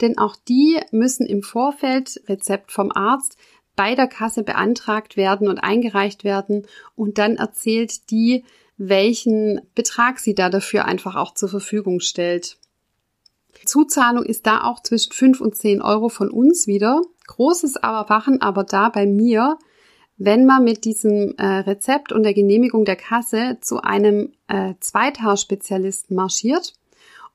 denn 0.00 0.18
auch 0.18 0.34
die 0.34 0.80
müssen 0.90 1.24
im 1.24 1.42
Vorfeld 1.44 2.20
Rezept 2.26 2.72
vom 2.72 2.90
Arzt 2.90 3.36
bei 3.76 3.94
der 3.94 4.08
Kasse 4.08 4.42
beantragt 4.42 5.16
werden 5.16 5.46
und 5.46 5.58
eingereicht 5.58 6.24
werden 6.24 6.66
und 6.96 7.18
dann 7.18 7.36
erzählt 7.36 8.10
die, 8.10 8.44
welchen 8.76 9.60
Betrag 9.76 10.18
sie 10.18 10.34
da 10.34 10.50
dafür 10.50 10.84
einfach 10.84 11.14
auch 11.14 11.32
zur 11.32 11.48
Verfügung 11.48 12.00
stellt. 12.00 12.58
Zuzahlung 13.64 14.24
ist 14.24 14.48
da 14.48 14.64
auch 14.64 14.82
zwischen 14.82 15.12
5 15.12 15.40
und 15.40 15.54
10 15.54 15.80
Euro 15.80 16.08
von 16.08 16.28
uns 16.28 16.66
wieder. 16.66 17.02
Großes 17.28 17.76
aber 17.76 18.12
machen 18.12 18.42
aber 18.42 18.64
da 18.64 18.88
bei 18.88 19.06
mir 19.06 19.58
wenn 20.18 20.44
man 20.44 20.64
mit 20.64 20.84
diesem 20.84 21.34
äh, 21.38 21.46
Rezept 21.46 22.12
und 22.12 22.24
der 22.24 22.34
Genehmigung 22.34 22.84
der 22.84 22.96
Kasse 22.96 23.58
zu 23.60 23.82
einem 23.82 24.32
äh, 24.48 24.74
Zweithaarspezialisten 24.80 26.16
marschiert 26.16 26.74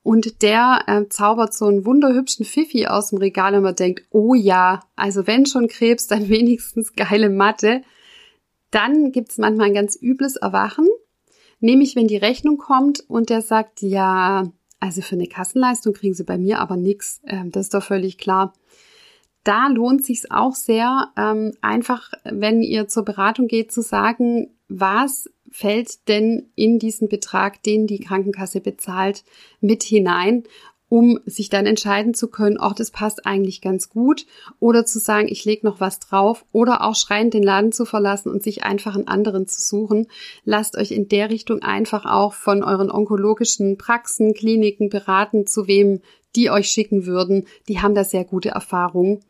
und 0.02 0.42
der 0.42 0.84
äh, 0.86 1.08
zaubert 1.08 1.54
so 1.54 1.64
einen 1.64 1.86
wunderhübschen 1.86 2.44
Fifi 2.44 2.86
aus 2.86 3.08
dem 3.08 3.18
Regal 3.18 3.54
und 3.54 3.62
man 3.62 3.74
denkt, 3.74 4.04
oh 4.10 4.34
ja, 4.34 4.80
also 4.96 5.26
wenn 5.26 5.46
schon 5.46 5.66
Krebs, 5.66 6.06
dann 6.06 6.28
wenigstens 6.28 6.92
geile 6.94 7.30
Matte. 7.30 7.80
Dann 8.70 9.12
gibt's 9.12 9.38
manchmal 9.38 9.68
ein 9.68 9.74
ganz 9.74 9.98
übles 10.00 10.36
Erwachen, 10.36 10.86
nämlich 11.60 11.96
wenn 11.96 12.06
die 12.06 12.16
Rechnung 12.16 12.58
kommt 12.58 13.08
und 13.08 13.30
der 13.30 13.40
sagt, 13.40 13.80
ja, 13.80 14.44
also 14.78 15.00
für 15.00 15.14
eine 15.14 15.28
Kassenleistung 15.28 15.94
kriegen 15.94 16.12
Sie 16.12 16.24
bei 16.24 16.36
mir 16.36 16.58
aber 16.58 16.76
nix. 16.76 17.22
Ähm, 17.26 17.50
das 17.50 17.66
ist 17.66 17.74
doch 17.74 17.82
völlig 17.82 18.18
klar 18.18 18.52
da 19.44 19.68
lohnt 19.68 20.04
sich 20.04 20.30
auch 20.32 20.54
sehr, 20.54 21.12
ähm, 21.16 21.52
einfach, 21.60 22.12
wenn 22.24 22.62
ihr 22.62 22.88
zur 22.88 23.04
Beratung 23.04 23.46
geht, 23.46 23.70
zu 23.72 23.82
sagen, 23.82 24.50
was 24.68 25.30
fällt 25.50 26.08
denn 26.08 26.50
in 26.56 26.78
diesen 26.78 27.08
Betrag, 27.08 27.62
den 27.62 27.86
die 27.86 28.00
Krankenkasse 28.00 28.60
bezahlt, 28.60 29.22
mit 29.60 29.82
hinein, 29.84 30.44
um 30.88 31.18
sich 31.26 31.48
dann 31.48 31.66
entscheiden 31.66 32.14
zu 32.14 32.28
können, 32.28 32.56
auch 32.56 32.72
das 32.72 32.90
passt 32.90 33.26
eigentlich 33.26 33.60
ganz 33.60 33.88
gut, 33.88 34.26
oder 34.60 34.84
zu 34.84 34.98
sagen, 34.98 35.28
ich 35.28 35.44
lege 35.44 35.66
noch 35.66 35.80
was 35.80 35.98
drauf, 35.98 36.44
oder 36.52 36.82
auch 36.82 36.94
schreiend 36.94 37.34
den 37.34 37.42
Laden 37.42 37.72
zu 37.72 37.84
verlassen 37.84 38.30
und 38.30 38.42
sich 38.42 38.64
einfach 38.64 38.94
einen 38.94 39.08
anderen 39.08 39.46
zu 39.46 39.60
suchen. 39.60 40.06
Lasst 40.44 40.76
euch 40.76 40.90
in 40.90 41.08
der 41.08 41.30
Richtung 41.30 41.62
einfach 41.62 42.04
auch 42.04 42.32
von 42.32 42.62
euren 42.62 42.90
onkologischen 42.90 43.76
Praxen, 43.76 44.34
Kliniken 44.34 44.88
beraten, 44.88 45.46
zu 45.46 45.66
wem 45.66 46.00
die 46.36 46.50
euch 46.50 46.68
schicken 46.68 47.06
würden. 47.06 47.46
Die 47.68 47.80
haben 47.80 47.94
da 47.94 48.04
sehr 48.04 48.24
gute 48.24 48.50
Erfahrungen. 48.50 49.20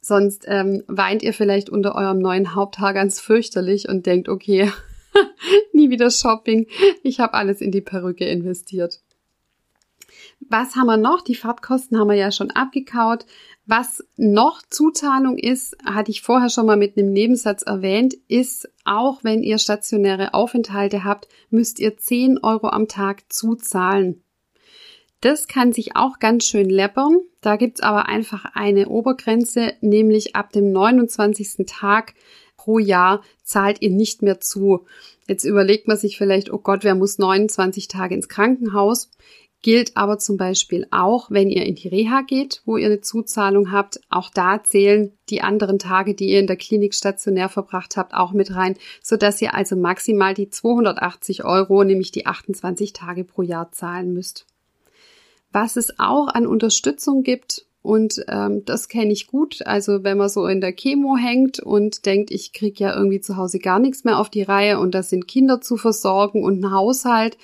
Sonst 0.00 0.44
ähm, 0.48 0.82
weint 0.86 1.22
ihr 1.22 1.34
vielleicht 1.34 1.68
unter 1.68 1.94
eurem 1.94 2.18
neuen 2.18 2.54
Haupthaar 2.54 2.94
ganz 2.94 3.20
fürchterlich 3.20 3.88
und 3.88 4.06
denkt, 4.06 4.28
okay, 4.28 4.72
nie 5.72 5.90
wieder 5.90 6.10
Shopping. 6.10 6.66
Ich 7.02 7.20
habe 7.20 7.34
alles 7.34 7.60
in 7.60 7.70
die 7.70 7.82
Perücke 7.82 8.24
investiert. 8.24 9.00
Was 10.48 10.74
haben 10.74 10.86
wir 10.86 10.96
noch? 10.96 11.20
Die 11.20 11.34
Fahrtkosten 11.34 11.98
haben 11.98 12.08
wir 12.08 12.16
ja 12.16 12.32
schon 12.32 12.50
abgekaut. 12.50 13.26
Was 13.66 14.04
noch 14.16 14.62
Zuzahlung 14.68 15.38
ist, 15.38 15.76
hatte 15.84 16.10
ich 16.10 16.22
vorher 16.22 16.48
schon 16.48 16.66
mal 16.66 16.76
mit 16.76 16.96
einem 16.96 17.12
Nebensatz 17.12 17.62
erwähnt, 17.62 18.14
ist, 18.26 18.68
auch 18.84 19.22
wenn 19.22 19.42
ihr 19.42 19.58
stationäre 19.58 20.34
Aufenthalte 20.34 21.04
habt, 21.04 21.28
müsst 21.50 21.78
ihr 21.78 21.96
10 21.96 22.38
Euro 22.42 22.68
am 22.68 22.88
Tag 22.88 23.32
zuzahlen. 23.32 24.22
Das 25.20 25.48
kann 25.48 25.72
sich 25.72 25.96
auch 25.96 26.18
ganz 26.18 26.44
schön 26.44 26.70
läppern. 26.70 27.18
Da 27.42 27.56
gibt's 27.56 27.82
aber 27.82 28.06
einfach 28.06 28.46
eine 28.54 28.88
Obergrenze, 28.88 29.74
nämlich 29.82 30.34
ab 30.34 30.50
dem 30.52 30.72
29. 30.72 31.66
Tag 31.66 32.14
pro 32.56 32.78
Jahr 32.78 33.22
zahlt 33.42 33.82
ihr 33.82 33.90
nicht 33.90 34.22
mehr 34.22 34.40
zu. 34.40 34.86
Jetzt 35.28 35.44
überlegt 35.44 35.88
man 35.88 35.96
sich 35.96 36.16
vielleicht, 36.16 36.50
oh 36.52 36.58
Gott, 36.58 36.84
wer 36.84 36.94
muss 36.94 37.18
29 37.18 37.88
Tage 37.88 38.14
ins 38.14 38.28
Krankenhaus? 38.28 39.10
Gilt 39.62 39.94
aber 39.98 40.18
zum 40.18 40.38
Beispiel 40.38 40.86
auch, 40.90 41.30
wenn 41.30 41.50
ihr 41.50 41.66
in 41.66 41.74
die 41.74 41.88
Reha 41.88 42.22
geht, 42.22 42.62
wo 42.64 42.78
ihr 42.78 42.86
eine 42.86 43.02
Zuzahlung 43.02 43.70
habt. 43.70 44.00
Auch 44.08 44.30
da 44.30 44.64
zählen 44.64 45.12
die 45.28 45.42
anderen 45.42 45.78
Tage, 45.78 46.14
die 46.14 46.30
ihr 46.30 46.40
in 46.40 46.46
der 46.46 46.56
Klinik 46.56 46.94
stationär 46.94 47.50
verbracht 47.50 47.98
habt, 47.98 48.14
auch 48.14 48.32
mit 48.32 48.54
rein, 48.54 48.76
sodass 49.02 49.42
ihr 49.42 49.54
also 49.54 49.76
maximal 49.76 50.32
die 50.32 50.48
280 50.48 51.44
Euro, 51.44 51.84
nämlich 51.84 52.10
die 52.10 52.24
28 52.24 52.94
Tage 52.94 53.24
pro 53.24 53.42
Jahr 53.42 53.70
zahlen 53.70 54.14
müsst. 54.14 54.46
Was 55.52 55.76
es 55.76 55.98
auch 55.98 56.28
an 56.28 56.46
Unterstützung 56.46 57.22
gibt, 57.22 57.66
und 57.82 58.22
ähm, 58.28 58.64
das 58.64 58.88
kenne 58.88 59.12
ich 59.12 59.26
gut. 59.26 59.66
Also 59.66 60.04
wenn 60.04 60.18
man 60.18 60.28
so 60.28 60.46
in 60.46 60.60
der 60.60 60.72
Chemo 60.72 61.16
hängt 61.16 61.60
und 61.60 62.04
denkt, 62.04 62.30
ich 62.30 62.52
krieg 62.52 62.78
ja 62.78 62.94
irgendwie 62.94 63.20
zu 63.20 63.36
Hause 63.36 63.58
gar 63.58 63.78
nichts 63.78 64.04
mehr 64.04 64.18
auf 64.18 64.28
die 64.28 64.42
Reihe 64.42 64.78
und 64.78 64.94
das 64.94 65.08
sind 65.08 65.26
Kinder 65.26 65.60
zu 65.60 65.76
versorgen 65.76 66.44
und 66.44 66.60
ein 66.60 66.72
Haushalt, 66.72 67.38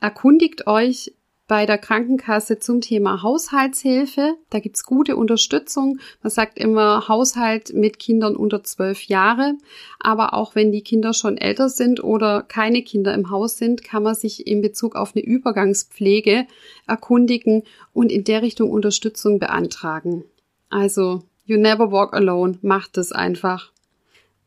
erkundigt 0.00 0.66
euch, 0.66 1.12
bei 1.50 1.66
der 1.66 1.78
Krankenkasse 1.78 2.60
zum 2.60 2.80
Thema 2.80 3.24
Haushaltshilfe. 3.24 4.36
Da 4.50 4.60
gibt's 4.60 4.84
gute 4.84 5.16
Unterstützung. 5.16 5.98
Man 6.22 6.30
sagt 6.30 6.60
immer 6.60 7.08
Haushalt 7.08 7.74
mit 7.74 7.98
Kindern 7.98 8.36
unter 8.36 8.62
zwölf 8.62 9.02
Jahre. 9.02 9.54
Aber 9.98 10.32
auch 10.34 10.54
wenn 10.54 10.70
die 10.70 10.82
Kinder 10.82 11.12
schon 11.12 11.36
älter 11.36 11.68
sind 11.68 12.04
oder 12.04 12.42
keine 12.42 12.82
Kinder 12.82 13.12
im 13.14 13.30
Haus 13.30 13.58
sind, 13.58 13.82
kann 13.82 14.04
man 14.04 14.14
sich 14.14 14.46
in 14.46 14.62
Bezug 14.62 14.94
auf 14.94 15.16
eine 15.16 15.24
Übergangspflege 15.24 16.46
erkundigen 16.86 17.64
und 17.92 18.12
in 18.12 18.22
der 18.22 18.42
Richtung 18.42 18.70
Unterstützung 18.70 19.40
beantragen. 19.40 20.22
Also, 20.68 21.24
you 21.46 21.58
never 21.58 21.90
walk 21.90 22.14
alone. 22.14 22.58
Macht 22.62 22.96
es 22.96 23.10
einfach 23.10 23.72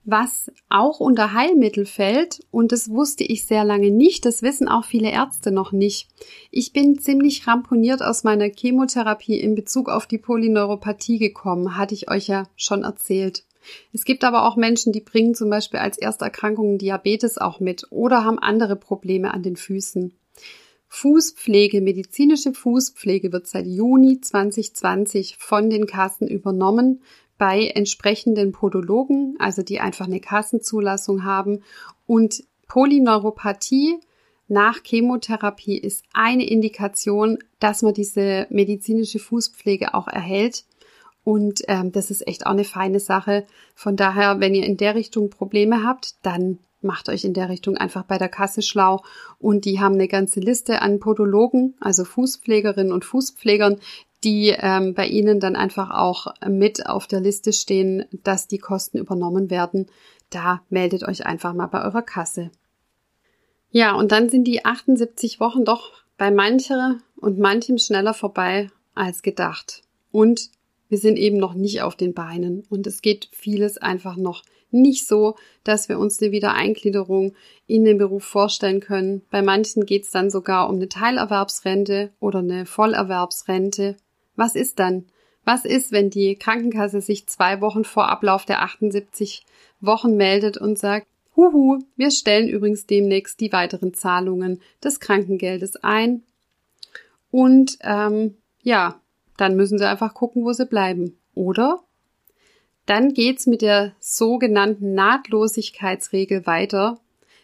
was 0.06 0.52
auch 0.70 1.00
unter 1.00 1.34
Heilmittel 1.34 1.86
fällt, 1.86 2.42
und 2.52 2.72
das 2.72 2.90
wusste 2.90 3.24
ich 3.24 3.46
sehr 3.46 3.64
lange 3.64 3.92
nicht, 3.92 4.26
das 4.26 4.42
wissen 4.42 4.68
auch 4.68 4.86
viele 4.86 5.12
Ärzte 5.12 5.52
noch 5.52 5.72
nicht. 5.72 6.08
Ich 6.52 6.74
bin 6.74 7.00
ziemlich 7.00 7.48
ramponiert 7.48 8.02
aus 8.02 8.24
meiner 8.24 8.50
Chemotherapie 8.50 9.40
in 9.40 9.56
Bezug 9.56 9.90
auf 9.90 10.06
die 10.06 10.18
Polyneuropathie 10.18 11.20
gekommen, 11.20 11.78
hatte 11.78 11.96
ich 11.96 12.10
euch 12.10 12.28
ja 12.28 12.48
schon 12.56 12.84
erzählt. 12.84 13.46
Es 13.94 14.04
gibt 14.04 14.24
aber 14.26 14.46
auch 14.46 14.58
Menschen, 14.58 14.92
die 14.92 15.02
bringen 15.02 15.36
zum 15.36 15.50
Beispiel 15.50 15.80
als 15.80 15.98
erste 15.98 16.26
Erkrankung 16.26 16.78
Diabetes 16.78 17.38
auch 17.38 17.60
mit 17.60 17.88
oder 17.92 18.26
haben 18.26 18.40
andere 18.40 18.76
Probleme 18.76 19.34
an 19.34 19.42
den 19.42 19.56
Füßen. 19.56 20.14
Fußpflege, 20.96 21.82
medizinische 21.82 22.54
Fußpflege 22.54 23.32
wird 23.32 23.48
seit 23.48 23.66
Juni 23.66 24.22
2020 24.22 25.38
von 25.40 25.72
den 25.72 25.88
Kassen 25.88 26.28
übernommen 26.28 27.02
bei 27.38 27.68
entsprechenden 27.68 28.52
Podologen, 28.52 29.36
also 29.40 29.64
die 29.64 29.80
einfach 29.80 30.06
eine 30.06 30.20
Kassenzulassung 30.20 31.24
haben. 31.24 31.64
Und 32.06 32.44
Polyneuropathie 32.68 34.00
nach 34.48 34.80
Chemotherapie 34.84 35.78
ist 35.78 36.04
eine 36.14 36.48
Indikation, 36.48 37.40
dass 37.60 37.82
man 37.82 37.94
diese 37.94 38.48
medizinische 38.50 39.20
Fußpflege 39.20 39.94
auch 39.94 40.08
erhält. 40.08 40.66
Und 41.24 41.62
ähm, 41.68 41.92
das 41.92 42.12
ist 42.12 42.28
echt 42.28 42.46
auch 42.46 42.52
eine 42.52 42.66
feine 42.66 43.00
Sache. 43.00 43.46
Von 43.76 43.96
daher, 43.96 44.40
wenn 44.40 44.54
ihr 44.54 44.66
in 44.66 44.78
der 44.78 44.96
Richtung 44.96 45.30
Probleme 45.30 45.84
habt, 45.84 46.16
dann 46.24 46.60
macht 46.82 47.08
euch 47.10 47.24
in 47.24 47.34
der 47.34 47.50
Richtung 47.50 47.78
einfach 47.78 48.04
bei 48.04 48.18
der 48.18 48.30
Kasse 48.30 48.62
schlau. 48.62 49.04
Und 49.40 49.66
die 49.66 49.80
haben 49.80 49.96
eine 49.96 50.08
ganze 50.08 50.42
Liste 50.42 50.82
an 50.82 51.00
Podologen, 51.00 51.76
also 51.80 52.04
Fußpflegerinnen 52.04 52.92
und 52.92 53.06
Fußpflegern, 53.06 53.80
die 54.24 54.56
ähm, 54.58 54.94
bei 54.94 55.08
Ihnen 55.08 55.40
dann 55.40 55.56
einfach 55.56 55.92
auch 55.92 56.28
mit 56.48 56.88
auf 56.88 57.08
der 57.08 57.20
Liste 57.20 57.54
stehen, 57.54 58.06
dass 58.24 58.48
die 58.48 58.58
Kosten 58.58 58.98
übernommen 58.98 59.50
werden. 59.50 59.88
Da 60.30 60.62
meldet 60.70 61.04
euch 61.04 61.26
einfach 61.26 61.54
mal 61.54 61.68
bei 61.68 61.84
eurer 61.84 62.02
Kasse. 62.02 62.52
Ja, 63.70 63.96
und 63.96 64.12
dann 64.12 64.30
sind 64.30 64.46
die 64.46 64.66
78 64.66 65.40
Wochen 65.40 65.66
doch 65.66 65.92
bei 66.18 66.32
mancher 66.32 67.00
und 67.16 67.40
manchem 67.40 67.78
schneller 67.78 68.14
vorbei 68.14 68.70
als 68.94 69.24
gedacht. 69.24 69.82
Und 70.12 70.52
wir 70.90 71.00
sind 71.00 71.18
eben 71.18 71.38
noch 71.38 71.56
nicht 71.56 71.82
auf 71.82 71.96
den 71.96 72.14
Beinen 72.14 72.64
und 72.70 72.86
es 72.86 73.02
geht 73.02 73.30
vieles 73.32 73.80
einfach 73.80 74.16
noch 74.16 74.44
nicht 74.70 75.08
so, 75.08 75.36
dass 75.64 75.90
wir 75.90 76.00
uns 76.00 76.22
eine 76.22 76.32
Wiedereingliederung 76.32 77.34
in 77.68 77.86
den 77.86 77.98
Beruf 77.98 78.24
vorstellen 78.24 78.80
können. 78.80 79.22
Bei 79.30 79.42
manchen 79.42 79.86
geht 79.86 80.04
es 80.04 80.12
dann 80.12 80.30
sogar 80.30 80.70
um 80.70 80.76
eine 80.76 80.90
Teilerwerbsrente 80.90 82.12
oder 82.20 82.40
eine 82.40 82.66
Vollerwerbsrente 82.66 83.96
was 84.36 84.56
ist 84.56 84.80
dann? 84.80 85.06
Was 85.46 85.66
ist, 85.66 85.92
wenn 85.92 86.10
die 86.10 86.36
Krankenkasse 86.36 87.02
sich 87.02 87.28
zwei 87.28 87.60
Wochen 87.62 87.84
vor 87.84 88.10
Ablauf 88.10 88.46
der 88.46 88.62
78 88.62 89.46
Wochen 89.82 90.16
meldet 90.16 90.58
und 90.58 90.80
sagt, 90.80 91.08
Huhu, 91.36 91.80
wir 91.96 92.12
stellen 92.12 92.48
übrigens 92.48 92.86
demnächst 92.86 93.40
die 93.40 93.52
weiteren 93.52 93.94
Zahlungen 93.94 94.62
des 94.84 95.00
Krankengeldes 95.00 95.78
ein. 95.78 96.24
Und 97.32 97.78
ähm, 97.82 98.38
ja, 98.62 99.02
dann 99.38 99.56
müssen 99.56 99.78
sie 99.78 99.88
einfach 99.88 100.14
gucken, 100.14 100.46
wo 100.46 100.54
sie 100.54 100.66
bleiben. 100.66 101.18
Oder 101.34 101.84
dann 102.86 103.14
geht's 103.14 103.48
mit 103.48 103.62
der 103.62 103.94
sogenannten 104.00 104.94
Nahtlosigkeitsregel 104.94 106.46
weiter. 106.46 107.00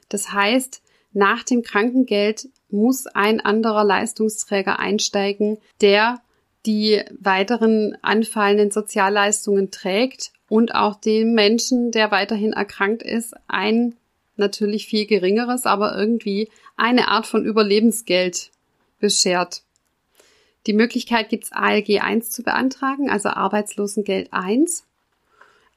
Das 0.09 0.33
heißt, 0.33 0.81
nach 1.13 1.43
dem 1.43 1.63
Krankengeld 1.63 2.49
muss 2.69 3.07
ein 3.07 3.39
anderer 3.39 3.83
Leistungsträger 3.83 4.79
einsteigen, 4.79 5.57
der 5.81 6.21
die 6.65 7.01
weiteren 7.19 7.97
anfallenden 8.01 8.71
Sozialleistungen 8.71 9.71
trägt 9.71 10.31
und 10.49 10.75
auch 10.75 10.95
dem 10.95 11.33
Menschen, 11.33 11.91
der 11.91 12.11
weiterhin 12.11 12.53
erkrankt 12.53 13.03
ist, 13.03 13.35
ein 13.47 13.95
natürlich 14.35 14.87
viel 14.87 15.05
geringeres, 15.05 15.65
aber 15.65 15.97
irgendwie 15.97 16.49
eine 16.75 17.09
Art 17.09 17.27
von 17.27 17.45
Überlebensgeld 17.45 18.51
beschert. 18.99 19.63
Die 20.67 20.73
Möglichkeit 20.73 21.29
gibt 21.29 21.45
es 21.45 21.51
ALG 21.51 22.01
1 22.01 22.31
zu 22.31 22.43
beantragen, 22.43 23.09
also 23.09 23.29
Arbeitslosengeld 23.29 24.29
1. 24.31 24.85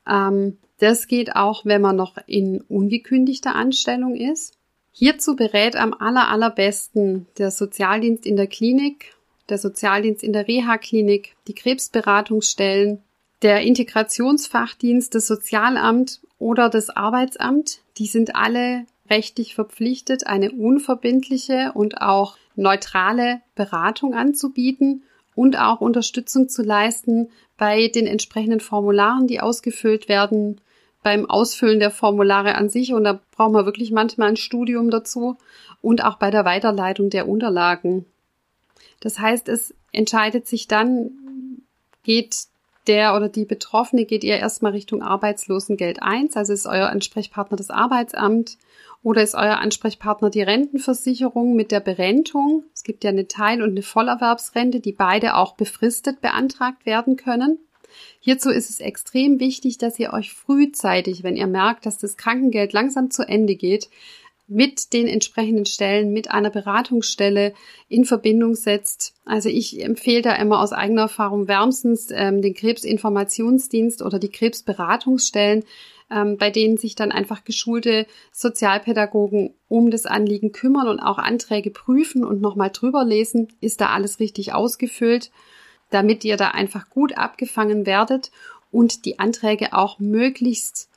Ähm, 0.09 0.59
das 0.79 1.07
geht 1.07 1.37
auch, 1.37 1.65
wenn 1.65 1.81
man 1.81 1.97
noch 1.97 2.17
in 2.27 2.61
ungekündigter 2.63 3.55
Anstellung 3.55 4.17
ist. 4.17 4.59
Hierzu 4.91 5.37
berät 5.37 5.77
am 5.77 5.95
aller, 5.95 6.29
allerbesten 6.29 7.27
der 7.39 7.51
Sozialdienst 7.51 8.27
in 8.27 8.37
der 8.37 8.49
Klinik, 8.49 9.15
der 9.49 9.59
Sozialdienst 9.59 10.23
in 10.23 10.33
der 10.33 10.49
Reha-Klinik, 10.49 11.35
die 11.49 11.55
Krebsberatungsstellen, 11.55 13.03
der 13.43 13.63
Integrationsfachdienst, 13.63 15.15
das 15.15 15.27
Sozialamt 15.27 16.21
oder 16.39 16.69
das 16.69 16.91
Arbeitsamt. 16.91 17.81
Die 17.99 18.07
sind 18.07 18.37
alle 18.37 18.87
rechtlich 19.11 19.55
verpflichtet, 19.55 20.27
eine 20.27 20.53
unverbindliche 20.53 21.73
und 21.75 22.01
auch 22.01 22.37
neutrale 22.55 23.41
Beratung 23.55 24.15
anzubieten 24.15 25.03
und 25.35 25.59
auch 25.59 25.81
Unterstützung 25.81 26.49
zu 26.49 26.63
leisten 26.63 27.31
bei 27.57 27.89
den 27.89 28.07
entsprechenden 28.07 28.61
Formularen, 28.61 29.27
die 29.27 29.41
ausgefüllt 29.41 30.09
werden, 30.09 30.61
beim 31.03 31.29
Ausfüllen 31.29 31.81
der 31.81 31.91
Formulare 31.91 32.55
an 32.55 32.69
sich 32.69 32.93
und 32.93 33.05
da 33.05 33.21
braucht 33.33 33.53
man 33.53 33.67
wirklich 33.67 33.91
manchmal 33.91 34.29
ein 34.29 34.37
Studium 34.37 34.91
dazu 34.91 35.37
und 35.81 36.05
auch 36.05 36.17
bei 36.17 36.31
der 36.31 36.45
Weiterleitung 36.45 37.11
der 37.11 37.29
Unterlagen. 37.29 38.07
Das 39.03 39.19
heißt, 39.19 39.49
es 39.49 39.75
entscheidet 39.91 40.47
sich 40.47 40.69
dann, 40.69 41.11
geht 42.05 42.37
der 42.87 43.15
oder 43.15 43.29
die 43.29 43.45
Betroffene, 43.45 44.05
geht 44.05 44.25
ihr 44.25 44.37
erstmal 44.37 44.73
Richtung 44.73 45.03
Arbeitslosengeld 45.03 46.03
1, 46.03 46.37
also 46.37 46.53
ist 46.53 46.67
euer 46.67 46.89
Ansprechpartner 46.89 47.57
das 47.57 47.71
Arbeitsamt 47.71 48.59
oder 49.03 49.23
ist 49.23 49.35
euer 49.35 49.59
Ansprechpartner 49.59 50.31
die 50.31 50.43
Rentenversicherung 50.43 51.55
mit 51.55 51.73
der 51.73 51.81
Berentung? 51.81 52.65
Es 52.73 52.85
gibt 52.85 53.05
ja 53.05 53.11
eine 53.11 53.29
Teil- 53.29 53.63
und 53.63 53.71
eine 53.71 53.83
Vollerwerbsrente, 53.83 54.81
die 54.81 54.93
beide 54.93 55.37
auch 55.37 55.55
befristet 55.55 56.21
beantragt 56.21 56.87
werden 56.87 57.17
können. 57.17 57.59
Hierzu 58.21 58.51
ist 58.51 58.71
es 58.71 58.81
extrem 58.81 59.41
wichtig, 59.41 59.79
dass 59.79 59.99
ihr 59.99 60.13
euch 60.13 60.33
frühzeitig, 60.33 61.23
wenn 61.23 61.37
ihr 61.37 61.49
merkt, 61.49 61.85
dass 61.87 61.99
das 61.99 62.17
Krankengeld 62.17 62.73
langsam 62.73 63.11
zu 63.11 63.29
Ende 63.29 63.57
geht, 63.57 63.91
mit 64.53 64.93
den 64.93 65.09
entsprechenden 65.09 65.67
Stellen, 65.67 66.13
mit 66.13 66.31
einer 66.31 66.51
Beratungsstelle 66.51 67.55
in 67.89 68.05
Verbindung 68.05 68.55
setzt. 68.55 69.15
Also 69.25 69.49
ich 69.49 69.83
empfehle 69.83 70.23
da 70.23 70.35
immer 70.35 70.61
aus 70.61 70.73
eigener 70.73 71.03
Erfahrung 71.03 71.49
wärmstens 71.49 72.11
ähm, 72.13 72.43
den 72.43 72.55
Krebsinformationsdienst 72.55 74.03
oder 74.03 74.19
die 74.19 74.31
Krebsberatungsstellen, 74.31 75.65
ähm, 76.11 76.37
bei 76.37 76.51
denen 76.51 76.77
sich 76.77 76.95
dann 76.95 77.13
einfach 77.13 77.45
geschulte 77.45 78.07
Sozialpädagogen 78.33 79.55
um 79.69 79.91
das 79.91 80.07
Anliegen 80.07 80.53
kümmern 80.53 80.89
und 80.89 81.01
auch 81.01 81.19
Anträge 81.19 81.71
prüfen 81.71 82.25
und 82.25 82.41
nochmal 82.41 82.71
drüber 82.71 83.05
lesen, 83.05 83.49
ist 83.61 83.81
da 83.81 83.89
alles 83.89 84.21
richtig 84.21 84.53
ausgefüllt, 84.53 85.31
damit 85.91 86.25
ihr 86.25 86.37
da 86.37 86.49
einfach 86.49 86.91
gut 86.91 87.17
abgefangen 87.17 87.87
werdet 87.87 88.31
und 88.71 89.05
die 89.07 89.19
Anträge 89.19 89.73
auch 89.73 89.99
möglichst 89.99 90.92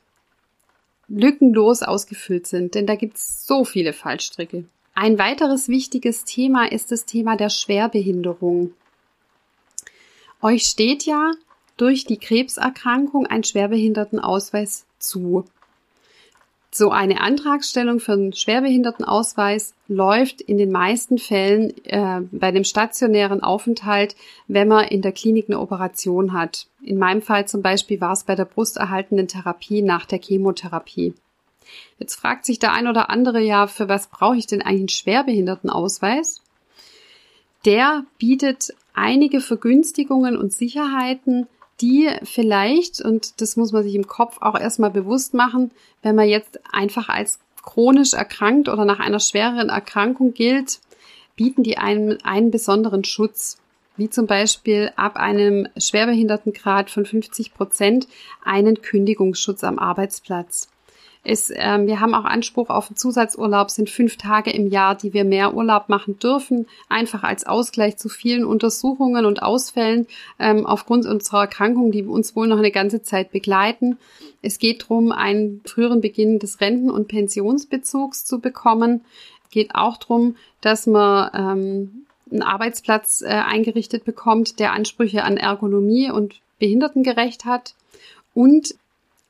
lückenlos 1.08 1.82
ausgefüllt 1.82 2.46
sind, 2.46 2.74
denn 2.74 2.86
da 2.86 2.94
gibt 2.94 3.16
es 3.16 3.46
so 3.46 3.64
viele 3.64 3.92
Fallstricke. 3.92 4.64
Ein 4.94 5.18
weiteres 5.18 5.68
wichtiges 5.68 6.24
Thema 6.24 6.70
ist 6.70 6.90
das 6.90 7.04
Thema 7.04 7.36
der 7.36 7.50
Schwerbehinderung. 7.50 8.72
Euch 10.40 10.64
steht 10.64 11.04
ja 11.04 11.32
durch 11.76 12.04
die 12.04 12.16
Krebserkrankung 12.16 13.26
ein 13.26 13.44
Schwerbehindertenausweis 13.44 14.86
zu. 14.98 15.44
So 16.76 16.90
eine 16.90 17.22
Antragstellung 17.22 18.00
für 18.00 18.12
einen 18.12 18.34
Schwerbehindertenausweis 18.34 19.72
läuft 19.88 20.42
in 20.42 20.58
den 20.58 20.70
meisten 20.70 21.16
Fällen 21.16 21.72
äh, 21.86 22.20
bei 22.30 22.50
dem 22.50 22.64
stationären 22.64 23.42
Aufenthalt, 23.42 24.14
wenn 24.46 24.68
man 24.68 24.86
in 24.88 25.00
der 25.00 25.12
Klinik 25.12 25.46
eine 25.48 25.58
Operation 25.58 26.34
hat. 26.34 26.66
In 26.82 26.98
meinem 26.98 27.22
Fall 27.22 27.48
zum 27.48 27.62
Beispiel 27.62 27.98
war 28.02 28.12
es 28.12 28.24
bei 28.24 28.34
der 28.34 28.44
brusterhaltenden 28.44 29.26
Therapie 29.26 29.80
nach 29.80 30.04
der 30.04 30.20
Chemotherapie. 30.20 31.14
Jetzt 31.98 32.16
fragt 32.16 32.44
sich 32.44 32.58
der 32.58 32.74
ein 32.74 32.88
oder 32.88 33.08
andere 33.08 33.40
ja, 33.40 33.68
für 33.68 33.88
was 33.88 34.08
brauche 34.08 34.36
ich 34.36 34.46
denn 34.46 34.60
eigentlich 34.60 34.80
einen 34.80 34.88
Schwerbehindertenausweis? 34.90 36.42
Der 37.64 38.04
bietet 38.18 38.74
einige 38.92 39.40
Vergünstigungen 39.40 40.36
und 40.36 40.52
Sicherheiten, 40.52 41.46
die 41.80 42.08
vielleicht, 42.22 43.00
und 43.00 43.40
das 43.40 43.56
muss 43.56 43.72
man 43.72 43.82
sich 43.82 43.94
im 43.94 44.06
Kopf 44.06 44.38
auch 44.40 44.58
erstmal 44.58 44.90
bewusst 44.90 45.34
machen, 45.34 45.70
wenn 46.02 46.16
man 46.16 46.28
jetzt 46.28 46.60
einfach 46.72 47.08
als 47.08 47.38
chronisch 47.62 48.14
erkrankt 48.14 48.68
oder 48.68 48.84
nach 48.84 49.00
einer 49.00 49.20
schwereren 49.20 49.68
Erkrankung 49.68 50.32
gilt, 50.32 50.80
bieten 51.34 51.62
die 51.62 51.78
einem 51.78 52.16
einen 52.22 52.50
besonderen 52.50 53.04
Schutz, 53.04 53.58
wie 53.96 54.08
zum 54.08 54.26
Beispiel 54.26 54.92
ab 54.96 55.16
einem 55.16 55.68
Schwerbehindertengrad 55.76 56.90
von 56.90 57.04
50 57.04 57.54
Prozent 57.54 58.06
einen 58.44 58.80
Kündigungsschutz 58.80 59.64
am 59.64 59.78
Arbeitsplatz 59.78 60.68
ist, 61.26 61.52
ähm, 61.54 61.86
wir 61.86 62.00
haben 62.00 62.14
auch 62.14 62.24
Anspruch 62.24 62.70
auf 62.70 62.88
einen 62.88 62.96
Zusatzurlaub, 62.96 63.70
sind 63.70 63.90
fünf 63.90 64.16
Tage 64.16 64.50
im 64.50 64.68
Jahr, 64.68 64.94
die 64.94 65.12
wir 65.12 65.24
mehr 65.24 65.54
Urlaub 65.54 65.88
machen 65.88 66.18
dürfen, 66.18 66.66
einfach 66.88 67.22
als 67.22 67.46
Ausgleich 67.46 67.96
zu 67.96 68.08
vielen 68.08 68.44
Untersuchungen 68.44 69.26
und 69.26 69.42
Ausfällen 69.42 70.06
ähm, 70.38 70.64
aufgrund 70.66 71.06
unserer 71.06 71.42
Erkrankung, 71.42 71.90
die 71.90 72.02
uns 72.04 72.36
wohl 72.36 72.46
noch 72.46 72.58
eine 72.58 72.70
ganze 72.70 73.02
Zeit 73.02 73.32
begleiten. 73.32 73.98
Es 74.42 74.58
geht 74.58 74.82
darum, 74.82 75.12
einen 75.12 75.60
früheren 75.64 76.00
Beginn 76.00 76.38
des 76.38 76.60
Renten- 76.60 76.90
und 76.90 77.08
Pensionsbezugs 77.08 78.24
zu 78.24 78.40
bekommen. 78.40 79.04
Es 79.44 79.50
geht 79.50 79.74
auch 79.74 79.96
darum, 79.96 80.36
dass 80.60 80.86
man 80.86 81.30
ähm, 81.34 82.06
einen 82.30 82.42
Arbeitsplatz 82.42 83.22
äh, 83.22 83.28
eingerichtet 83.28 84.04
bekommt, 84.04 84.58
der 84.58 84.72
Ansprüche 84.72 85.24
an 85.24 85.36
Ergonomie 85.36 86.10
und 86.10 86.40
Behindertengerecht 86.58 87.44
hat. 87.44 87.74
Und 88.34 88.74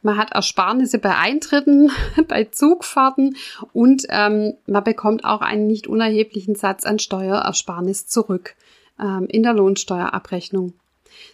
man 0.06 0.16
hat 0.16 0.32
Ersparnisse 0.32 0.98
bei 0.98 1.16
Eintritten, 1.16 1.90
bei 2.28 2.44
Zugfahrten 2.44 3.36
und 3.72 4.06
ähm, 4.08 4.54
man 4.66 4.84
bekommt 4.84 5.24
auch 5.24 5.40
einen 5.40 5.66
nicht 5.66 5.88
unerheblichen 5.88 6.54
Satz 6.54 6.84
an 6.84 6.98
Steuerersparnis 6.98 8.06
zurück 8.06 8.54
ähm, 9.00 9.26
in 9.28 9.42
der 9.42 9.52
Lohnsteuerabrechnung. 9.52 10.74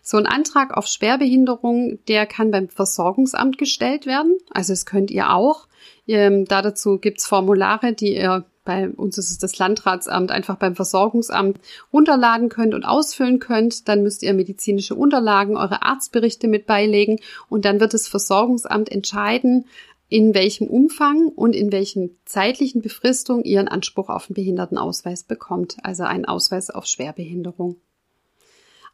So 0.03 0.17
ein 0.17 0.27
Antrag 0.27 0.75
auf 0.75 0.87
Schwerbehinderung, 0.87 1.99
der 2.09 2.25
kann 2.27 2.51
beim 2.51 2.69
Versorgungsamt 2.69 3.59
gestellt 3.59 4.07
werden. 4.07 4.39
Also 4.51 4.73
es 4.73 4.87
könnt 4.87 5.11
ihr 5.11 5.33
auch. 5.33 5.69
Ähm, 6.09 6.47
da 6.47 6.63
dazu 6.63 6.99
gibt's 6.99 7.27
Formulare, 7.27 7.93
die 7.93 8.15
ihr 8.15 8.45
bei 8.65 8.89
uns 8.89 9.19
ist 9.19 9.31
es 9.31 9.39
das 9.39 9.59
Landratsamt, 9.59 10.31
einfach 10.31 10.57
beim 10.57 10.77
Versorgungsamt 10.77 11.59
runterladen 11.93 12.49
könnt 12.49 12.75
und 12.75 12.85
ausfüllen 12.85 13.39
könnt. 13.39 13.89
Dann 13.89 14.03
müsst 14.03 14.23
ihr 14.23 14.35
medizinische 14.35 14.95
Unterlagen, 14.95 15.57
eure 15.57 15.83
Arztberichte 15.83 16.49
mit 16.49 16.67
beilegen 16.67 17.19
und 17.49 17.65
dann 17.65 17.81
wird 17.81 17.95
das 17.95 18.09
Versorgungsamt 18.09 18.91
entscheiden, 18.91 19.67
in 20.09 20.35
welchem 20.35 20.67
Umfang 20.67 21.29
und 21.29 21.55
in 21.55 21.73
welchen 21.73 22.19
zeitlichen 22.27 22.83
Befristung 22.83 23.45
ihr 23.45 23.61
einen 23.61 23.69
Anspruch 23.69 24.11
auf 24.11 24.29
einen 24.29 24.35
Behindertenausweis 24.35 25.25
bekommt, 25.25 25.79
also 25.83 26.03
einen 26.03 26.27
Ausweis 26.27 26.69
auf 26.69 26.87
Schwerbehinderung. 26.87 27.77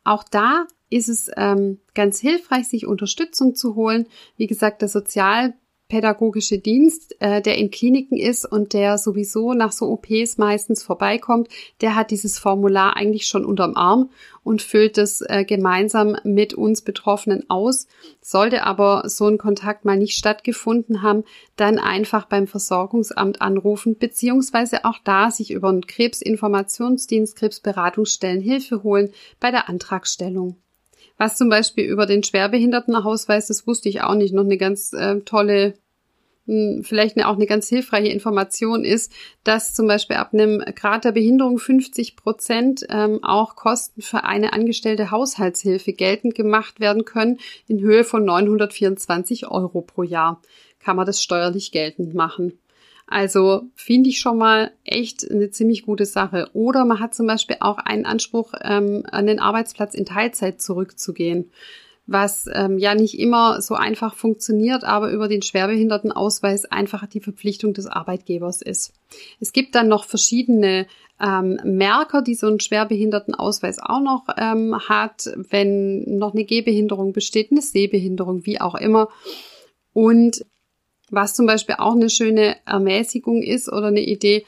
Auch 0.05 0.23
da 0.23 0.67
ist 0.91 1.09
es 1.09 1.29
ähm, 1.37 1.81
ganz 1.95 2.21
hilfreich, 2.21 2.69
sich 2.69 2.87
Unterstützung 2.87 3.55
zu 3.55 3.75
holen. 3.75 4.07
Wie 4.37 4.47
gesagt, 4.47 4.81
der 4.81 4.89
Sozial 4.89 5.55
pädagogische 5.89 6.59
Dienst, 6.59 7.17
äh, 7.21 7.41
der 7.41 7.57
in 7.57 7.71
Kliniken 7.71 8.19
ist 8.19 8.45
und 8.45 8.75
der 8.75 8.99
sowieso 8.99 9.55
nach 9.55 9.73
so 9.73 9.87
OPs 9.87 10.37
meistens 10.37 10.83
vorbeikommt, 10.83 11.49
der 11.81 11.95
hat 11.95 12.11
dieses 12.11 12.39
Formular 12.39 12.97
eigentlich 12.97 13.27
schon 13.27 13.45
unterm 13.45 13.75
Arm 13.75 14.11
und 14.45 14.63
füllt 14.63 14.99
es 14.99 15.23
äh, 15.23 15.45
gemeinsam 15.45 16.17
mit 16.25 16.55
uns 16.55 16.83
Betroffenen 16.83 17.49
aus. 17.49 17.87
Sollte 18.21 18.65
aber 18.65 19.09
so 19.09 19.27
ein 19.27 19.39
Kontakt 19.39 19.85
mal 19.85 19.97
nicht 19.97 20.17
stattgefunden 20.17 21.03
haben, 21.03 21.25
dann 21.57 21.79
einfach 21.79 22.27
beim 22.27 22.47
Versorgungsamt 22.47 23.41
anrufen, 23.41 23.97
beziehungsweise 23.99 24.85
auch 24.85 24.99
da 25.03 25.31
sich 25.31 25.51
über 25.51 25.71
einen 25.71 25.87
Krebsinformationsdienst, 25.87 27.37
Krebsberatungsstellen 27.37 28.43
Hilfe 28.43 28.83
holen 28.83 29.11
bei 29.41 29.51
der 29.51 29.69
Antragstellung. 29.69 30.57
Was 31.19 31.37
zum 31.37 31.49
Beispiel 31.49 31.85
über 31.85 32.07
den 32.07 32.23
Schwerbehindertenausweis, 32.23 33.49
das 33.49 33.67
wusste 33.67 33.89
ich 33.89 34.01
auch 34.01 34.15
nicht, 34.15 34.33
noch 34.33 34.45
eine 34.45 34.57
ganz 34.57 34.93
äh, 34.93 35.21
tolle 35.21 35.75
hm, 36.49 36.83
vielleicht 36.83 37.23
auch 37.23 37.37
eine 37.37 37.47
ganz 37.47 37.69
hilfreiche 37.69 38.09
Information 38.09 38.83
ist, 38.83 39.13
dass 39.45 39.75
zum 39.75 39.87
Beispiel 39.87 40.17
ab 40.17 40.33
einem 40.33 40.61
Grad 40.75 41.05
der 41.05 41.13
Behinderung 41.13 41.59
50 41.59 42.17
Prozent 42.17 42.87
ähm, 42.89 43.23
auch 43.23 43.55
Kosten 43.55 44.01
für 44.01 44.25
eine 44.25 44.55
angestellte 44.55 45.11
Haushaltshilfe 45.11 45.93
geltend 45.93 46.35
gemacht 46.35 46.81
werden 46.81 47.05
können 47.05 47.39
in 47.67 47.81
Höhe 47.81 48.03
von 48.03 48.25
924 48.25 49.51
Euro 49.51 49.83
pro 49.83 50.03
Jahr. 50.03 50.41
Kann 50.81 50.97
man 50.97 51.05
das 51.05 51.23
steuerlich 51.23 51.71
geltend 51.71 52.15
machen. 52.15 52.59
Also 53.11 53.63
finde 53.75 54.11
ich 54.11 54.21
schon 54.21 54.37
mal 54.37 54.71
echt 54.85 55.29
eine 55.31 55.51
ziemlich 55.51 55.85
gute 55.85 56.05
Sache. 56.05 56.51
Oder 56.53 56.85
man 56.85 57.01
hat 57.01 57.15
zum 57.15 57.27
Beispiel 57.27 57.57
auch 57.61 57.79
einen 57.79 58.05
Anspruch, 58.05 58.53
ähm, 58.63 59.03
an 59.11 59.27
den 59.27 59.41
Arbeitsplatz 59.41 59.95
in 59.95 60.05
Teilzeit 60.05 60.61
zurückzugehen, 60.61 61.51
was 62.07 62.49
ähm, 62.53 62.77
ja 62.77 62.95
nicht 62.95 63.19
immer 63.19 63.63
so 63.63 63.75
einfach 63.75 64.15
funktioniert, 64.15 64.85
aber 64.85 65.11
über 65.11 65.27
den 65.27 65.41
Schwerbehindertenausweis 65.41 66.67
einfach 66.67 67.07
die 67.07 67.21
Verpflichtung 67.21 67.73
des 67.73 67.87
Arbeitgebers 67.87 68.61
ist. 68.61 68.93
Es 69.41 69.55
gibt 69.55 69.75
dann 69.75 69.89
noch 69.89 70.05
verschiedene 70.05 70.87
ähm, 71.19 71.59
Merker, 71.65 72.21
die 72.21 72.35
so 72.35 72.47
einen 72.47 72.61
Schwerbehindertenausweis 72.61 73.79
auch 73.79 74.01
noch 74.01 74.27
ähm, 74.37 74.79
hat, 74.87 75.31
wenn 75.51 76.19
noch 76.19 76.35
eine 76.35 76.45
Gehbehinderung 76.45 77.15
besteht, 77.15 77.53
eine 77.53 77.63
Sehbehinderung, 77.63 78.45
wie 78.45 78.61
auch 78.61 78.75
immer. 78.75 79.09
Und 79.95 80.45
was 81.11 81.35
zum 81.35 81.47
Beispiel 81.47 81.77
auch 81.79 81.95
eine 81.95 82.11
schöne 82.11 82.57
Ermäßigung 82.67 83.43
ist 83.43 83.69
oder 83.69 83.87
eine 83.87 84.03
Idee, 84.03 84.45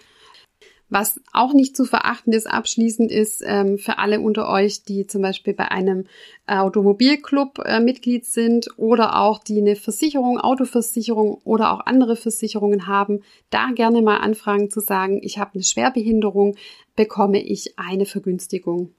was 0.90 1.20
auch 1.32 1.54
nicht 1.54 1.76
zu 1.76 1.84
verachten 1.84 2.32
ist, 2.32 2.50
abschließend 2.50 3.12
ist 3.12 3.42
ähm, 3.46 3.78
für 3.78 3.98
alle 3.98 4.20
unter 4.20 4.48
euch, 4.48 4.82
die 4.82 5.06
zum 5.06 5.22
Beispiel 5.22 5.54
bei 5.54 5.70
einem 5.70 6.06
Automobilclub 6.46 7.60
äh, 7.60 7.78
Mitglied 7.78 8.26
sind 8.26 8.76
oder 8.76 9.20
auch 9.20 9.38
die 9.38 9.60
eine 9.60 9.76
Versicherung, 9.76 10.40
Autoversicherung 10.40 11.40
oder 11.44 11.72
auch 11.72 11.86
andere 11.86 12.16
Versicherungen 12.16 12.88
haben, 12.88 13.20
da 13.50 13.70
gerne 13.72 14.02
mal 14.02 14.16
anfragen 14.16 14.68
zu 14.68 14.80
sagen, 14.80 15.20
ich 15.22 15.38
habe 15.38 15.54
eine 15.54 15.62
Schwerbehinderung, 15.62 16.56
bekomme 16.96 17.40
ich 17.40 17.78
eine 17.78 18.04
Vergünstigung. 18.04 18.92